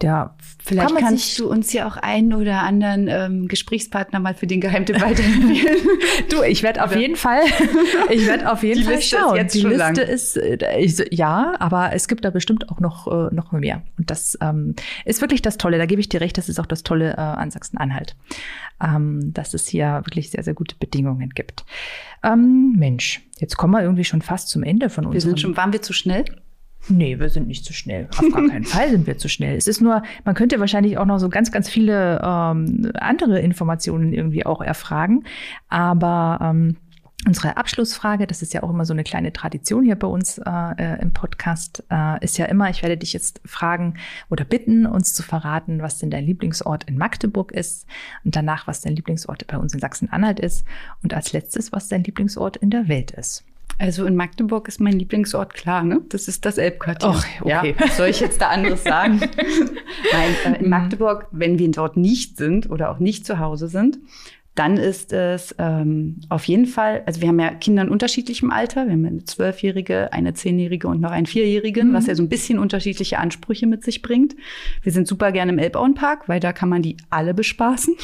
Der, 0.00 0.34
Vielleicht 0.58 0.94
kann 0.94 0.98
kannst 0.98 1.38
du 1.38 1.50
uns 1.50 1.72
ja 1.72 1.86
auch 1.86 1.96
einen 1.96 2.32
oder 2.32 2.62
anderen 2.62 3.08
ähm, 3.08 3.48
Gesprächspartner 3.48 4.20
mal 4.20 4.34
für 4.34 4.46
den 4.46 4.60
Geheimtipp 4.60 4.96
weiterempfehlen. 5.00 5.78
du, 6.30 6.42
ich 6.42 6.62
werde 6.62 6.84
auf 6.84 6.94
jeden 6.96 7.16
Fall, 7.16 7.40
ich 8.10 8.26
werde 8.26 8.50
auf 8.50 8.62
jeden 8.62 8.80
Die 8.80 8.84
Fall 8.84 8.96
Liste 8.96 9.16
schauen. 9.16 9.36
Ist 9.38 9.54
Die 9.54 9.60
Liste 9.60 9.76
lang. 9.76 9.96
ist, 9.96 10.36
äh, 10.36 10.78
ich, 10.78 11.04
ja, 11.10 11.54
aber 11.58 11.92
es 11.92 12.08
gibt 12.08 12.24
da 12.24 12.30
bestimmt 12.30 12.70
auch 12.70 12.80
noch, 12.80 13.06
äh, 13.06 13.34
noch 13.34 13.52
mehr. 13.52 13.82
Und 13.98 14.10
das 14.10 14.38
ähm, 14.40 14.74
ist 15.04 15.20
wirklich 15.20 15.42
das 15.42 15.58
Tolle. 15.58 15.78
Da 15.78 15.86
gebe 15.86 16.00
ich 16.00 16.08
dir 16.08 16.20
recht, 16.20 16.38
das 16.38 16.48
ist 16.48 16.58
auch 16.58 16.66
das 16.66 16.82
Tolle 16.82 17.12
äh, 17.12 17.20
an 17.20 17.50
Sachsen-Anhalt, 17.50 18.16
ähm, 18.82 19.32
dass 19.34 19.54
es 19.54 19.66
hier 19.68 20.02
wirklich 20.04 20.30
sehr, 20.30 20.42
sehr 20.42 20.54
gute 20.54 20.76
Bedingungen 20.76 21.30
gibt. 21.30 21.64
Ähm, 22.22 22.74
Mensch, 22.76 23.22
jetzt 23.38 23.56
kommen 23.56 23.72
wir 23.74 23.82
irgendwie 23.82 24.04
schon 24.04 24.22
fast 24.22 24.48
zum 24.48 24.62
Ende 24.62 24.90
von 24.90 25.06
uns. 25.06 25.14
Wir 25.14 25.20
sind 25.20 25.40
schon, 25.40 25.56
waren 25.56 25.72
wir 25.72 25.82
zu 25.82 25.92
schnell? 25.92 26.24
Nee, 26.88 27.18
wir 27.18 27.28
sind 27.28 27.48
nicht 27.48 27.64
zu 27.64 27.72
schnell. 27.72 28.08
Auf 28.10 28.32
gar 28.32 28.46
keinen 28.48 28.64
Fall 28.66 28.90
sind 28.90 29.06
wir 29.06 29.18
zu 29.18 29.28
schnell. 29.28 29.56
Es 29.56 29.66
ist 29.66 29.80
nur, 29.80 30.02
man 30.24 30.34
könnte 30.34 30.60
wahrscheinlich 30.60 30.96
auch 30.98 31.06
noch 31.06 31.18
so 31.18 31.28
ganz, 31.28 31.52
ganz 31.52 31.68
viele 31.68 32.20
ähm, 32.22 32.90
andere 32.94 33.40
Informationen 33.40 34.12
irgendwie 34.12 34.46
auch 34.46 34.62
erfragen. 34.62 35.24
Aber 35.68 36.38
ähm, 36.40 36.76
unsere 37.26 37.56
Abschlussfrage, 37.56 38.26
das 38.26 38.42
ist 38.42 38.54
ja 38.54 38.62
auch 38.62 38.70
immer 38.70 38.84
so 38.84 38.92
eine 38.92 39.02
kleine 39.04 39.32
Tradition 39.32 39.84
hier 39.84 39.96
bei 39.96 40.06
uns 40.06 40.38
äh, 40.38 40.50
äh, 40.78 41.02
im 41.02 41.12
Podcast, 41.12 41.84
äh, 41.90 42.24
ist 42.24 42.38
ja 42.38 42.46
immer, 42.46 42.70
ich 42.70 42.82
werde 42.82 42.96
dich 42.96 43.12
jetzt 43.12 43.40
fragen 43.44 43.94
oder 44.30 44.44
bitten, 44.44 44.86
uns 44.86 45.14
zu 45.14 45.22
verraten, 45.22 45.82
was 45.82 45.98
denn 45.98 46.10
dein 46.10 46.24
Lieblingsort 46.24 46.84
in 46.84 46.96
Magdeburg 46.96 47.52
ist 47.52 47.86
und 48.24 48.36
danach, 48.36 48.66
was 48.66 48.80
dein 48.80 48.94
Lieblingsort 48.94 49.46
bei 49.46 49.58
uns 49.58 49.74
in 49.74 49.80
Sachsen-Anhalt 49.80 50.40
ist 50.40 50.64
und 51.02 51.12
als 51.12 51.32
letztes, 51.32 51.72
was 51.72 51.88
dein 51.88 52.04
Lieblingsort 52.04 52.56
in 52.56 52.70
der 52.70 52.88
Welt 52.88 53.10
ist. 53.10 53.44
Also 53.78 54.06
in 54.06 54.16
Magdeburg 54.16 54.66
ist 54.66 54.80
mein 54.80 54.98
Lieblingsort 54.98 55.54
klar, 55.54 55.84
ne? 55.84 56.00
Das 56.08 56.26
ist 56.26 56.44
das 56.44 56.58
Elbquartier. 56.58 57.10
Och, 57.10 57.24
okay. 57.42 57.74
Ja, 57.78 57.86
was 57.86 57.96
soll 57.96 58.08
ich 58.08 58.20
jetzt 58.20 58.40
da 58.40 58.48
anderes 58.48 58.82
sagen? 58.82 59.20
Nein, 60.12 60.54
äh, 60.54 60.58
in 60.58 60.68
Magdeburg, 60.68 61.28
wenn 61.30 61.58
wir 61.58 61.70
dort 61.70 61.96
nicht 61.96 62.36
sind 62.36 62.68
oder 62.70 62.90
auch 62.90 62.98
nicht 62.98 63.24
zu 63.24 63.38
Hause 63.38 63.68
sind, 63.68 63.98
dann 64.58 64.76
ist 64.76 65.12
es 65.12 65.54
ähm, 65.58 66.16
auf 66.30 66.42
jeden 66.44 66.66
Fall, 66.66 67.04
also 67.06 67.20
wir 67.20 67.28
haben 67.28 67.38
ja 67.38 67.50
Kinder 67.50 67.82
in 67.82 67.88
unterschiedlichem 67.90 68.50
Alter. 68.50 68.86
Wir 68.86 68.94
haben 68.94 69.06
eine 69.06 69.24
Zwölfjährige, 69.24 70.12
eine 70.12 70.34
Zehnjährige 70.34 70.88
und 70.88 71.00
noch 71.00 71.12
einen 71.12 71.26
Vierjährigen, 71.26 71.90
mhm. 71.90 71.94
was 71.94 72.08
ja 72.08 72.16
so 72.16 72.24
ein 72.24 72.28
bisschen 72.28 72.58
unterschiedliche 72.58 73.20
Ansprüche 73.20 73.68
mit 73.68 73.84
sich 73.84 74.02
bringt. 74.02 74.34
Wir 74.82 74.90
sind 74.90 75.06
super 75.06 75.30
gerne 75.30 75.52
im 75.52 75.58
Elbauenpark, 75.60 76.28
weil 76.28 76.40
da 76.40 76.52
kann 76.52 76.68
man 76.68 76.82
die 76.82 76.96
alle 77.08 77.34
bespaßen. 77.34 77.94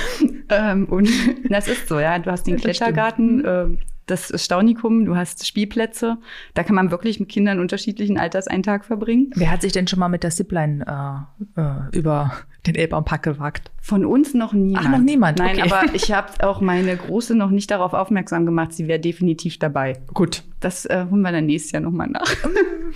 ähm, 0.50 0.84
und 0.84 1.08
das 1.48 1.66
ist 1.66 1.88
so, 1.88 1.98
ja. 1.98 2.18
Du 2.18 2.30
hast 2.30 2.46
den 2.46 2.58
Klettergarten, 2.58 3.44
äh, 3.46 3.66
das 4.06 4.32
Staunikum, 4.42 5.04
du 5.04 5.16
hast 5.16 5.46
Spielplätze. 5.46 6.18
Da 6.54 6.62
kann 6.62 6.74
man 6.74 6.90
wirklich 6.90 7.20
mit 7.20 7.28
Kindern 7.28 7.60
unterschiedlichen 7.60 8.18
Alters 8.18 8.48
einen 8.48 8.62
Tag 8.62 8.84
verbringen. 8.84 9.30
Wer 9.34 9.50
hat 9.50 9.62
sich 9.62 9.72
denn 9.72 9.86
schon 9.86 9.98
mal 9.98 10.08
mit 10.08 10.22
der 10.22 10.30
Zipline 10.30 11.26
äh, 11.56 11.60
äh, 11.60 11.96
über 11.96 12.32
den 12.66 12.76
Elbbaumpark 12.76 13.22
gewagt? 13.22 13.70
Von 13.80 14.04
uns 14.04 14.34
noch 14.34 14.52
niemand. 14.52 14.86
Ach, 14.86 14.90
noch 14.90 15.04
niemand. 15.04 15.38
Nein, 15.38 15.58
okay. 15.58 15.72
aber 15.72 15.94
ich 15.94 16.12
habe 16.12 16.46
auch 16.46 16.60
meine 16.60 16.96
Große 16.96 17.34
noch 17.34 17.50
nicht 17.50 17.70
darauf 17.70 17.92
aufmerksam 17.92 18.46
gemacht. 18.46 18.72
Sie 18.72 18.86
wäre 18.86 19.00
definitiv 19.00 19.58
dabei. 19.58 19.98
Gut. 20.14 20.44
Das 20.60 20.86
äh, 20.86 21.06
holen 21.10 21.22
wir 21.22 21.32
dann 21.32 21.46
nächstes 21.46 21.72
Jahr 21.72 21.82
nochmal 21.82 22.08
nach. 22.08 22.30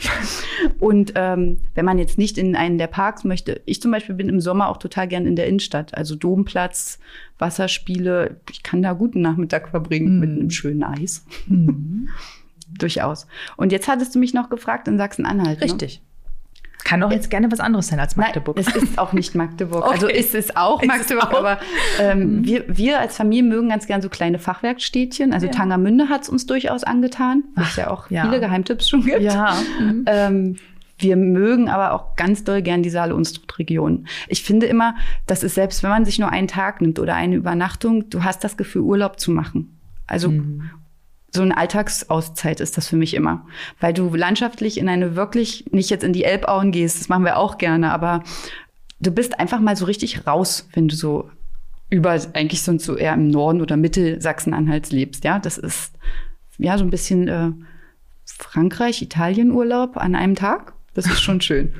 Und 0.78 1.12
ähm, 1.16 1.58
wenn 1.74 1.84
man 1.84 1.98
jetzt 1.98 2.16
nicht 2.16 2.38
in 2.38 2.54
einen 2.54 2.78
der 2.78 2.86
Parks 2.86 3.24
möchte, 3.24 3.60
ich 3.64 3.82
zum 3.82 3.90
Beispiel 3.90 4.14
bin 4.14 4.28
im 4.28 4.40
Sommer 4.40 4.68
auch 4.68 4.76
total 4.76 5.08
gern 5.08 5.26
in 5.26 5.34
der 5.34 5.48
Innenstadt. 5.48 5.96
Also 5.96 6.14
Domplatz, 6.14 7.00
Wasserspiele. 7.38 8.40
Ich 8.50 8.62
kann 8.62 8.82
da 8.82 8.92
guten 8.92 9.20
Nachmittag 9.20 9.68
verbringen 9.68 10.18
mm. 10.18 10.20
mit 10.20 10.30
einem 10.30 10.50
schönen 10.50 10.84
Eis. 10.84 11.26
Mm. 11.46 12.06
Durchaus. 12.78 13.26
Und 13.56 13.72
jetzt 13.72 13.88
hattest 13.88 14.14
du 14.14 14.18
mich 14.18 14.34
noch 14.34 14.50
gefragt 14.50 14.86
in 14.86 14.98
Sachsen-Anhalt. 14.98 15.60
Ne? 15.60 15.64
Richtig. 15.64 16.00
Ne? 16.00 16.15
Kann 16.86 17.00
doch 17.00 17.10
jetzt 17.10 17.30
gerne 17.30 17.50
was 17.50 17.58
anderes 17.58 17.88
sein 17.88 17.98
als 17.98 18.14
Magdeburg. 18.14 18.56
Nein, 18.58 18.66
es 18.68 18.80
ist 18.80 18.96
auch 18.96 19.12
nicht 19.12 19.34
Magdeburg. 19.34 19.84
Okay. 19.86 19.94
Also 19.94 20.06
ist 20.06 20.34
es 20.36 20.56
auch 20.56 20.82
Magdeburg, 20.84 21.24
es 21.24 21.34
auch? 21.34 21.38
aber 21.38 21.58
ähm, 22.00 22.36
mhm. 22.36 22.44
wir, 22.44 22.64
wir 22.68 23.00
als 23.00 23.16
Familie 23.16 23.42
mögen 23.42 23.68
ganz 23.68 23.88
gern 23.88 24.02
so 24.02 24.08
kleine 24.08 24.38
Fachwerkstädtchen. 24.38 25.32
Also 25.32 25.46
ja. 25.46 25.52
Tangermünde 25.52 26.08
hat 26.08 26.22
es 26.22 26.28
uns 26.28 26.46
durchaus 26.46 26.84
angetan, 26.84 27.42
was 27.56 27.74
ja 27.74 27.90
auch 27.90 28.08
ja. 28.08 28.22
viele 28.22 28.38
Geheimtipps 28.38 28.88
schon 28.88 29.04
gibt. 29.04 29.20
Ja. 29.20 29.56
Mhm. 29.80 30.04
Ähm, 30.06 30.56
wir 30.98 31.16
mögen 31.16 31.68
aber 31.68 31.92
auch 31.92 32.14
ganz 32.14 32.44
doll 32.44 32.62
gern 32.62 32.84
die 32.84 32.90
Saale-Unstrut-Region. 32.90 34.06
Ich 34.28 34.44
finde 34.44 34.66
immer, 34.66 34.94
das 35.26 35.42
ist 35.42 35.56
selbst, 35.56 35.82
wenn 35.82 35.90
man 35.90 36.04
sich 36.04 36.20
nur 36.20 36.30
einen 36.30 36.46
Tag 36.46 36.80
nimmt 36.80 37.00
oder 37.00 37.16
eine 37.16 37.34
Übernachtung, 37.34 38.08
du 38.10 38.22
hast 38.22 38.44
das 38.44 38.56
Gefühl, 38.56 38.82
Urlaub 38.82 39.18
zu 39.18 39.32
machen. 39.32 39.76
Also 40.06 40.30
mhm 40.30 40.70
so 41.32 41.42
eine 41.42 41.56
Alltagsauszeit 41.56 42.60
ist 42.60 42.76
das 42.76 42.88
für 42.88 42.96
mich 42.96 43.14
immer. 43.14 43.46
Weil 43.80 43.92
du 43.92 44.14
landschaftlich 44.14 44.78
in 44.78 44.88
eine 44.88 45.16
wirklich, 45.16 45.66
nicht 45.70 45.90
jetzt 45.90 46.04
in 46.04 46.12
die 46.12 46.24
Elbauen 46.24 46.72
gehst, 46.72 47.00
das 47.00 47.08
machen 47.08 47.24
wir 47.24 47.36
auch 47.38 47.58
gerne, 47.58 47.92
aber 47.92 48.22
du 49.00 49.10
bist 49.10 49.38
einfach 49.38 49.60
mal 49.60 49.76
so 49.76 49.84
richtig 49.84 50.26
raus, 50.26 50.68
wenn 50.72 50.88
du 50.88 50.96
so 50.96 51.30
über, 51.90 52.18
eigentlich 52.32 52.62
sonst 52.62 52.84
so 52.84 52.96
eher 52.96 53.14
im 53.14 53.28
Norden 53.30 53.60
oder 53.60 53.76
Mittelsachsen-Anhalts 53.76 54.90
lebst. 54.90 55.24
Ja, 55.24 55.38
das 55.38 55.58
ist 55.58 55.92
ja 56.58 56.78
so 56.78 56.84
ein 56.84 56.90
bisschen 56.90 57.28
äh, 57.28 57.50
Frankreich, 58.24 59.02
Italien 59.02 59.52
Urlaub 59.52 59.96
an 59.96 60.14
einem 60.14 60.34
Tag. 60.34 60.72
Das 60.94 61.06
ist 61.06 61.20
schon 61.20 61.40
schön. 61.42 61.74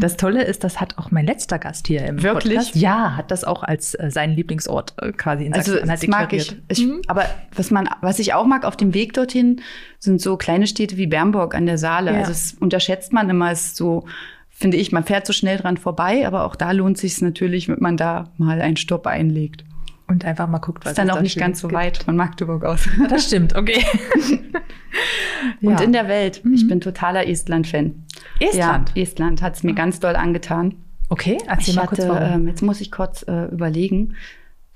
Das 0.00 0.16
Tolle 0.16 0.42
ist, 0.42 0.64
das 0.64 0.80
hat 0.80 0.98
auch 0.98 1.10
mein 1.10 1.26
letzter 1.26 1.58
Gast 1.58 1.86
hier 1.86 2.04
im 2.04 2.22
Wirklich? 2.22 2.56
Podcast. 2.56 2.76
Ja, 2.76 3.16
hat 3.16 3.30
das 3.30 3.44
auch 3.44 3.62
als 3.62 3.94
äh, 3.94 4.10
seinen 4.10 4.34
Lieblingsort 4.34 4.94
äh, 5.00 5.12
quasi 5.12 5.46
in 5.46 5.54
Also 5.54 5.72
Sachsen-Anhalt 5.72 6.02
das 6.02 6.08
mag 6.08 6.32
ich. 6.32 6.56
ich 6.68 6.88
Aber 7.06 7.26
was 7.54 7.70
man, 7.70 7.88
was 8.00 8.18
ich 8.18 8.34
auch 8.34 8.46
mag 8.46 8.64
auf 8.64 8.76
dem 8.76 8.94
Weg 8.94 9.12
dorthin, 9.12 9.60
sind 9.98 10.20
so 10.20 10.36
kleine 10.36 10.66
Städte 10.66 10.96
wie 10.96 11.06
Bernburg 11.06 11.54
an 11.54 11.66
der 11.66 11.78
Saale. 11.78 12.12
Ja. 12.12 12.18
Also 12.18 12.32
das 12.32 12.56
unterschätzt 12.58 13.12
man 13.12 13.30
immer, 13.30 13.52
ist 13.52 13.76
so, 13.76 14.04
finde 14.50 14.76
ich, 14.76 14.92
man 14.92 15.04
fährt 15.04 15.26
so 15.26 15.32
schnell 15.32 15.58
dran 15.58 15.76
vorbei, 15.76 16.26
aber 16.26 16.44
auch 16.44 16.56
da 16.56 16.72
lohnt 16.72 16.98
sich 16.98 17.20
natürlich, 17.20 17.68
wenn 17.68 17.80
man 17.80 17.96
da 17.96 18.30
mal 18.38 18.60
einen 18.60 18.76
Stopp 18.76 19.06
einlegt. 19.06 19.64
Und 20.08 20.24
einfach 20.24 20.48
mal 20.48 20.58
guckt, 20.58 20.84
was 20.84 20.92
Ist 20.92 20.98
dann 20.98 21.10
auch 21.10 21.20
nicht 21.22 21.38
ganz 21.38 21.60
so 21.60 21.68
gibt. 21.68 21.78
weit 21.78 22.02
von 22.02 22.16
Magdeburg 22.16 22.64
aus. 22.64 22.88
Das 23.08 23.26
stimmt, 23.26 23.54
okay. 23.56 23.84
Und 25.62 25.72
Ja. 25.78 25.80
in 25.80 25.92
der 25.92 26.08
Welt. 26.08 26.42
Ich 26.52 26.66
bin 26.68 26.80
totaler 26.80 27.26
Estland-Fan. 27.26 28.04
Estland? 28.40 28.92
Ja, 28.94 29.02
Estland 29.02 29.42
hat 29.42 29.54
es 29.56 29.62
mir 29.62 29.74
ganz 29.74 30.00
doll 30.00 30.16
angetan. 30.16 30.74
Okay, 31.08 31.38
erzähl 31.46 31.70
ich 31.70 31.76
mal 31.76 31.82
hatte, 31.82 31.96
kurz 31.96 32.08
warum. 32.08 32.32
ähm, 32.42 32.48
jetzt 32.48 32.62
muss 32.62 32.80
ich 32.80 32.90
kurz 32.90 33.22
äh, 33.28 33.46
überlegen, 33.46 34.14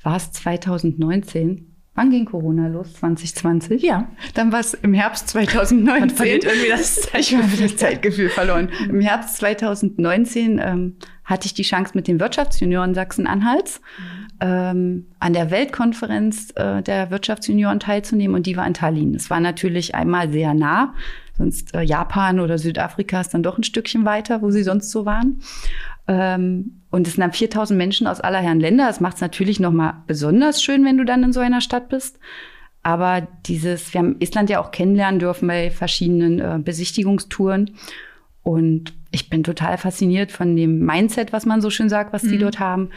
war 0.03 0.17
es 0.17 0.33
2019? 0.33 1.73
Wann 1.95 2.11
ging 2.11 2.27
Corona 2.27 2.69
los? 2.69 2.93
2020? 2.95 3.83
Ja. 3.83 4.09
Dann 4.35 4.53
war 4.53 4.61
es 4.61 4.75
im 4.75 4.93
Herbst 4.93 5.29
2019. 5.29 5.85
Man 6.01 6.11
verliert 6.11 6.45
irgendwie 6.45 6.69
das 6.69 7.09
ich 7.19 7.35
habe 7.35 7.45
das 7.59 7.77
Zeitgefühl 7.77 8.29
verloren. 8.29 8.69
Im 8.89 9.01
Herbst 9.01 9.37
2019 9.39 10.61
ähm, 10.63 10.97
hatte 11.25 11.47
ich 11.47 11.55
die 11.55 11.63
Chance 11.63 11.93
mit 11.95 12.07
den 12.07 12.21
Wirtschaftsjunioren 12.21 12.95
Sachsen-Anhalts 12.95 13.81
ähm, 14.41 15.07
an 15.19 15.33
der 15.33 15.51
Weltkonferenz 15.51 16.53
äh, 16.57 16.83
der 16.83 17.11
Wirtschaftsjunioren 17.11 17.81
teilzunehmen 17.81 18.35
und 18.35 18.47
die 18.47 18.57
war 18.57 18.67
in 18.67 18.75
Tallinn. 18.75 19.15
Es 19.15 19.31
war 19.31 19.41
natürlich 19.41 19.95
einmal 19.95 20.31
sehr 20.31 20.55
nah, 20.55 20.95
sonst 21.37 21.75
äh, 21.75 21.83
Japan 21.83 22.41
oder 22.41 22.59
Südafrika 22.59 23.21
ist 23.21 23.35
dann 23.35 23.43
doch 23.43 23.59
ein 23.59 23.65
Stückchen 23.65 24.05
weiter, 24.05 24.43
wo 24.43 24.51
sie 24.51 24.63
sonst 24.63 24.91
so 24.91 25.07
waren. 25.07 25.41
Ähm, 26.09 26.83
und 26.91 27.07
es 27.07 27.15
sind 27.15 27.23
dann 27.23 27.33
4000 27.33 27.77
Menschen 27.77 28.07
aus 28.07 28.21
aller 28.21 28.41
Herren 28.41 28.61
Länder. 28.61 28.87
Das 28.87 29.01
macht 29.01 29.17
es 29.17 29.21
natürlich 29.21 29.61
noch 29.61 29.73
mal 29.73 30.03
besonders 30.07 30.63
schön, 30.63 30.85
wenn 30.85 30.97
du 30.97 31.05
dann 31.05 31.25
in 31.25 31.33
so 31.33 31.41
einer 31.41 31.61
Stadt 31.61 31.89
bist. 31.89 32.19
Aber 32.83 33.27
dieses, 33.47 33.93
wir 33.93 33.99
haben 33.99 34.17
Estland 34.21 34.49
ja 34.49 34.61
auch 34.61 34.71
kennenlernen 34.71 35.19
dürfen 35.19 35.49
bei 35.49 35.71
verschiedenen 35.71 36.39
äh, 36.39 36.59
Besichtigungstouren. 36.63 37.73
Und 38.43 38.95
ich 39.11 39.29
bin 39.29 39.43
total 39.43 39.77
fasziniert 39.77 40.31
von 40.31 40.55
dem 40.55 40.79
Mindset, 40.79 41.33
was 41.33 41.47
man 41.47 41.61
so 41.61 41.69
schön 41.69 41.89
sagt, 41.89 42.13
was 42.13 42.23
die 42.23 42.39
dort 42.39 42.61
haben. 42.61 42.91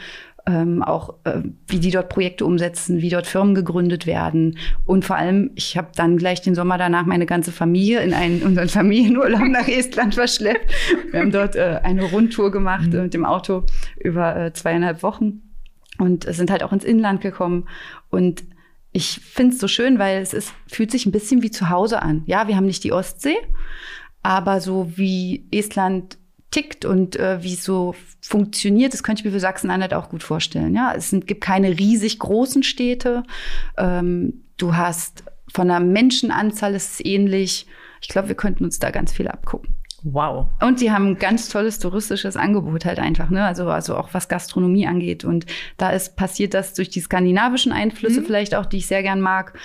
Ähm, 0.50 0.82
auch 0.82 1.14
äh, 1.24 1.42
wie 1.68 1.78
die 1.78 1.90
dort 1.92 2.08
Projekte 2.08 2.44
umsetzen, 2.44 3.00
wie 3.00 3.08
dort 3.08 3.26
Firmen 3.26 3.54
gegründet 3.54 4.06
werden. 4.06 4.58
Und 4.84 5.04
vor 5.04 5.14
allem, 5.14 5.52
ich 5.54 5.76
habe 5.76 5.88
dann 5.94 6.16
gleich 6.16 6.40
den 6.40 6.56
Sommer 6.56 6.76
danach 6.76 7.06
meine 7.06 7.26
ganze 7.26 7.52
Familie 7.52 8.00
in 8.00 8.12
einen, 8.12 8.42
unseren 8.46 8.68
Familienurlaub 8.68 9.46
nach 9.48 9.68
Estland 9.68 10.14
verschleppt. 10.14 10.72
Wir 11.12 11.20
haben 11.20 11.30
dort 11.30 11.54
äh, 11.54 11.80
eine 11.84 12.02
Rundtour 12.04 12.50
gemacht 12.50 12.92
äh, 12.92 13.02
mit 13.02 13.14
dem 13.14 13.24
Auto 13.24 13.64
über 13.96 14.34
äh, 14.36 14.52
zweieinhalb 14.52 15.04
Wochen 15.04 15.42
und 15.98 16.24
sind 16.24 16.50
halt 16.50 16.64
auch 16.64 16.72
ins 16.72 16.84
Inland 16.84 17.20
gekommen. 17.20 17.68
Und 18.08 18.42
ich 18.92 19.20
finde 19.20 19.54
es 19.54 19.60
so 19.60 19.68
schön, 19.68 19.98
weil 19.98 20.20
es 20.20 20.32
ist, 20.32 20.52
fühlt 20.66 20.90
sich 20.90 21.06
ein 21.06 21.12
bisschen 21.12 21.42
wie 21.42 21.50
zu 21.50 21.70
Hause 21.70 22.02
an. 22.02 22.22
Ja, 22.26 22.48
wir 22.48 22.56
haben 22.56 22.66
nicht 22.66 22.82
die 22.82 22.92
Ostsee, 22.92 23.36
aber 24.22 24.60
so 24.60 24.96
wie 24.96 25.46
Estland 25.52 26.18
tickt 26.50 26.84
und 26.84 27.16
äh, 27.16 27.42
wie 27.42 27.54
es 27.54 27.64
so 27.64 27.94
funktioniert, 28.20 28.92
das 28.92 29.02
könnte 29.02 29.20
ich 29.20 29.24
mir 29.24 29.32
für 29.32 29.40
Sachsen-Anhalt 29.40 29.94
auch 29.94 30.08
gut 30.08 30.22
vorstellen. 30.22 30.74
Ja, 30.74 30.92
es 30.96 31.10
sind, 31.10 31.26
gibt 31.26 31.42
keine 31.42 31.78
riesig 31.78 32.18
großen 32.18 32.62
Städte. 32.62 33.22
Ähm, 33.76 34.44
du 34.56 34.76
hast 34.76 35.24
von 35.52 35.68
der 35.68 35.80
Menschenanzahl 35.80 36.74
ist 36.74 36.94
es 36.94 37.04
ähnlich. 37.04 37.66
Ich 38.00 38.08
glaube, 38.08 38.28
wir 38.28 38.34
könnten 38.34 38.64
uns 38.64 38.78
da 38.78 38.90
ganz 38.90 39.12
viel 39.12 39.28
abgucken. 39.28 39.74
Wow. 40.02 40.46
Und 40.62 40.80
die 40.80 40.90
haben 40.90 41.08
ein 41.08 41.18
ganz 41.18 41.48
tolles 41.50 41.78
touristisches 41.78 42.36
Angebot 42.36 42.86
halt 42.86 42.98
einfach, 42.98 43.28
ne? 43.28 43.44
Also, 43.44 43.68
also 43.68 43.96
auch 43.96 44.14
was 44.14 44.28
Gastronomie 44.28 44.86
angeht. 44.86 45.24
Und 45.24 45.44
da 45.76 45.90
ist 45.90 46.16
passiert 46.16 46.54
das 46.54 46.72
durch 46.72 46.88
die 46.88 47.00
skandinavischen 47.00 47.72
Einflüsse 47.72 48.22
vielleicht 48.22 48.54
auch, 48.54 48.66
die 48.66 48.78
ich 48.78 48.86
sehr 48.86 49.02
gern 49.02 49.20
mag. 49.20 49.58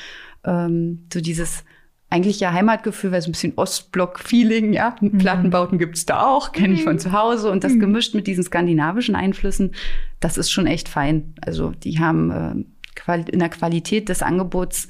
Ähm, 0.44 1.08
so 1.12 1.22
dieses 1.22 1.64
eigentlich 2.10 2.40
ja 2.40 2.54
Heimatgefühl, 2.54 3.12
weil 3.12 3.22
so 3.22 3.30
ein 3.30 3.34
bisschen 3.34 3.54
Ostblock-Feeling, 3.56 4.74
ja. 4.74 4.96
Plattenbauten 5.18 5.80
gibt's 5.80 6.06
da 6.06 6.26
auch, 6.26 6.52
kenne 6.52 6.74
ich 6.74 6.84
von 6.84 7.00
zu 7.00 7.12
Hause. 7.12 7.52
Und 7.52 7.64
das 7.64 7.78
gemischt 7.80 8.14
mit 8.14 8.28
diesen 8.28 8.44
skandinavischen 8.44 9.16
Einflüssen, 9.16 9.72
das 10.20 10.38
ist 10.38 10.52
schon 10.52 10.68
echt 10.68 10.88
fein. 10.88 11.34
Also 11.42 11.72
die 11.72 12.00
haben 12.00 12.66
äh, 13.08 13.22
in 13.32 13.40
der 13.40 13.50
Qualität 13.50 14.08
des 14.10 14.22
Angebots, 14.22 14.88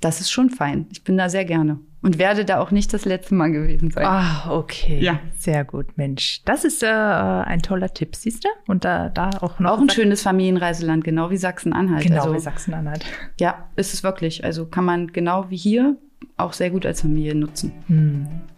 das 0.00 0.20
ist 0.20 0.30
schon 0.30 0.50
fein. 0.50 0.86
Ich 0.90 1.04
bin 1.04 1.16
da 1.16 1.28
sehr 1.28 1.44
gerne. 1.44 1.78
Und 2.02 2.18
werde 2.18 2.44
da 2.44 2.60
auch 2.60 2.70
nicht 2.70 2.92
das 2.92 3.06
letzte 3.06 3.34
Mal 3.34 3.50
gewesen 3.50 3.90
sein. 3.90 4.04
Ah, 4.04 4.50
okay. 4.50 4.98
Ja. 5.00 5.20
Sehr 5.38 5.64
gut, 5.64 5.96
Mensch. 5.96 6.42
Das 6.44 6.64
ist 6.64 6.82
äh, 6.82 6.86
ein 6.86 7.62
toller 7.62 7.94
Tipp, 7.94 8.14
siehst 8.14 8.44
du? 8.44 8.48
Und 8.66 8.84
da, 8.84 9.08
da 9.08 9.30
auch 9.40 9.58
noch. 9.58 9.70
Auch 9.70 9.80
ein 9.80 9.88
schönes 9.88 10.20
Familienreiseland, 10.20 11.02
genau 11.02 11.30
wie 11.30 11.38
Sachsen-Anhalt. 11.38 12.02
Genau, 12.02 12.24
also, 12.24 12.34
wie 12.34 12.40
Sachsen-Anhalt. 12.40 13.06
Ja, 13.40 13.70
ist 13.76 13.94
es 13.94 14.02
wirklich. 14.02 14.44
Also 14.44 14.66
kann 14.66 14.84
man 14.84 15.14
genau 15.14 15.48
wie 15.48 15.56
hier 15.56 15.96
auch 16.36 16.52
sehr 16.52 16.70
gut 16.70 16.86
als 16.86 17.00
Familie 17.02 17.34
nutzen. 17.34 17.72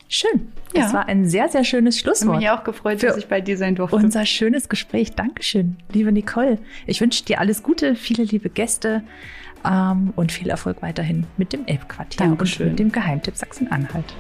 Schön. 0.09 0.53
Ja. 0.75 0.83
Das 0.83 0.95
war 0.95 1.09
ein 1.09 1.29
sehr, 1.29 1.49
sehr 1.49 1.65
schönes 1.65 1.97
Ich 1.97 2.05
habe 2.07 2.17
Schlusswort. 2.17 2.39
mich 2.39 2.51
auch 2.51 2.63
gefreut, 2.65 3.03
dass 3.03 3.17
ich 3.17 3.27
bei 3.27 3.41
dir 3.41 3.57
sein 3.59 3.75
durfte. 3.75 3.97
Unser 3.97 4.25
schönes 4.25 4.69
Gespräch. 4.69 5.13
Dankeschön, 5.13 5.77
liebe 5.93 6.13
Nicole. 6.13 6.59
Ich 6.87 7.01
wünsche 7.01 7.25
dir 7.25 7.41
alles 7.41 7.63
Gute, 7.63 7.97
viele 7.97 8.23
liebe 8.25 8.49
Gäste 8.49 9.03
ähm, 9.65 10.13
und 10.15 10.31
viel 10.33 10.49
Erfolg 10.49 10.81
weiterhin 10.83 11.27
mit 11.37 11.53
dem 11.53 11.67
Elbquartier 11.67 12.23
und 12.25 12.31
Dankeschön. 12.31 12.69
mit 12.71 12.79
dem 12.79 12.93
Geheimtipp 12.93 13.37
Sachsen-Anhalt. 13.37 14.15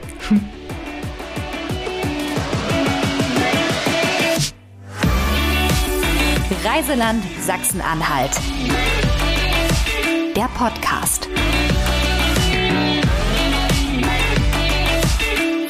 Reiseland 6.64 7.22
Sachsen-Anhalt. 7.40 8.30
Der 10.36 10.48
Podcast. 10.56 10.75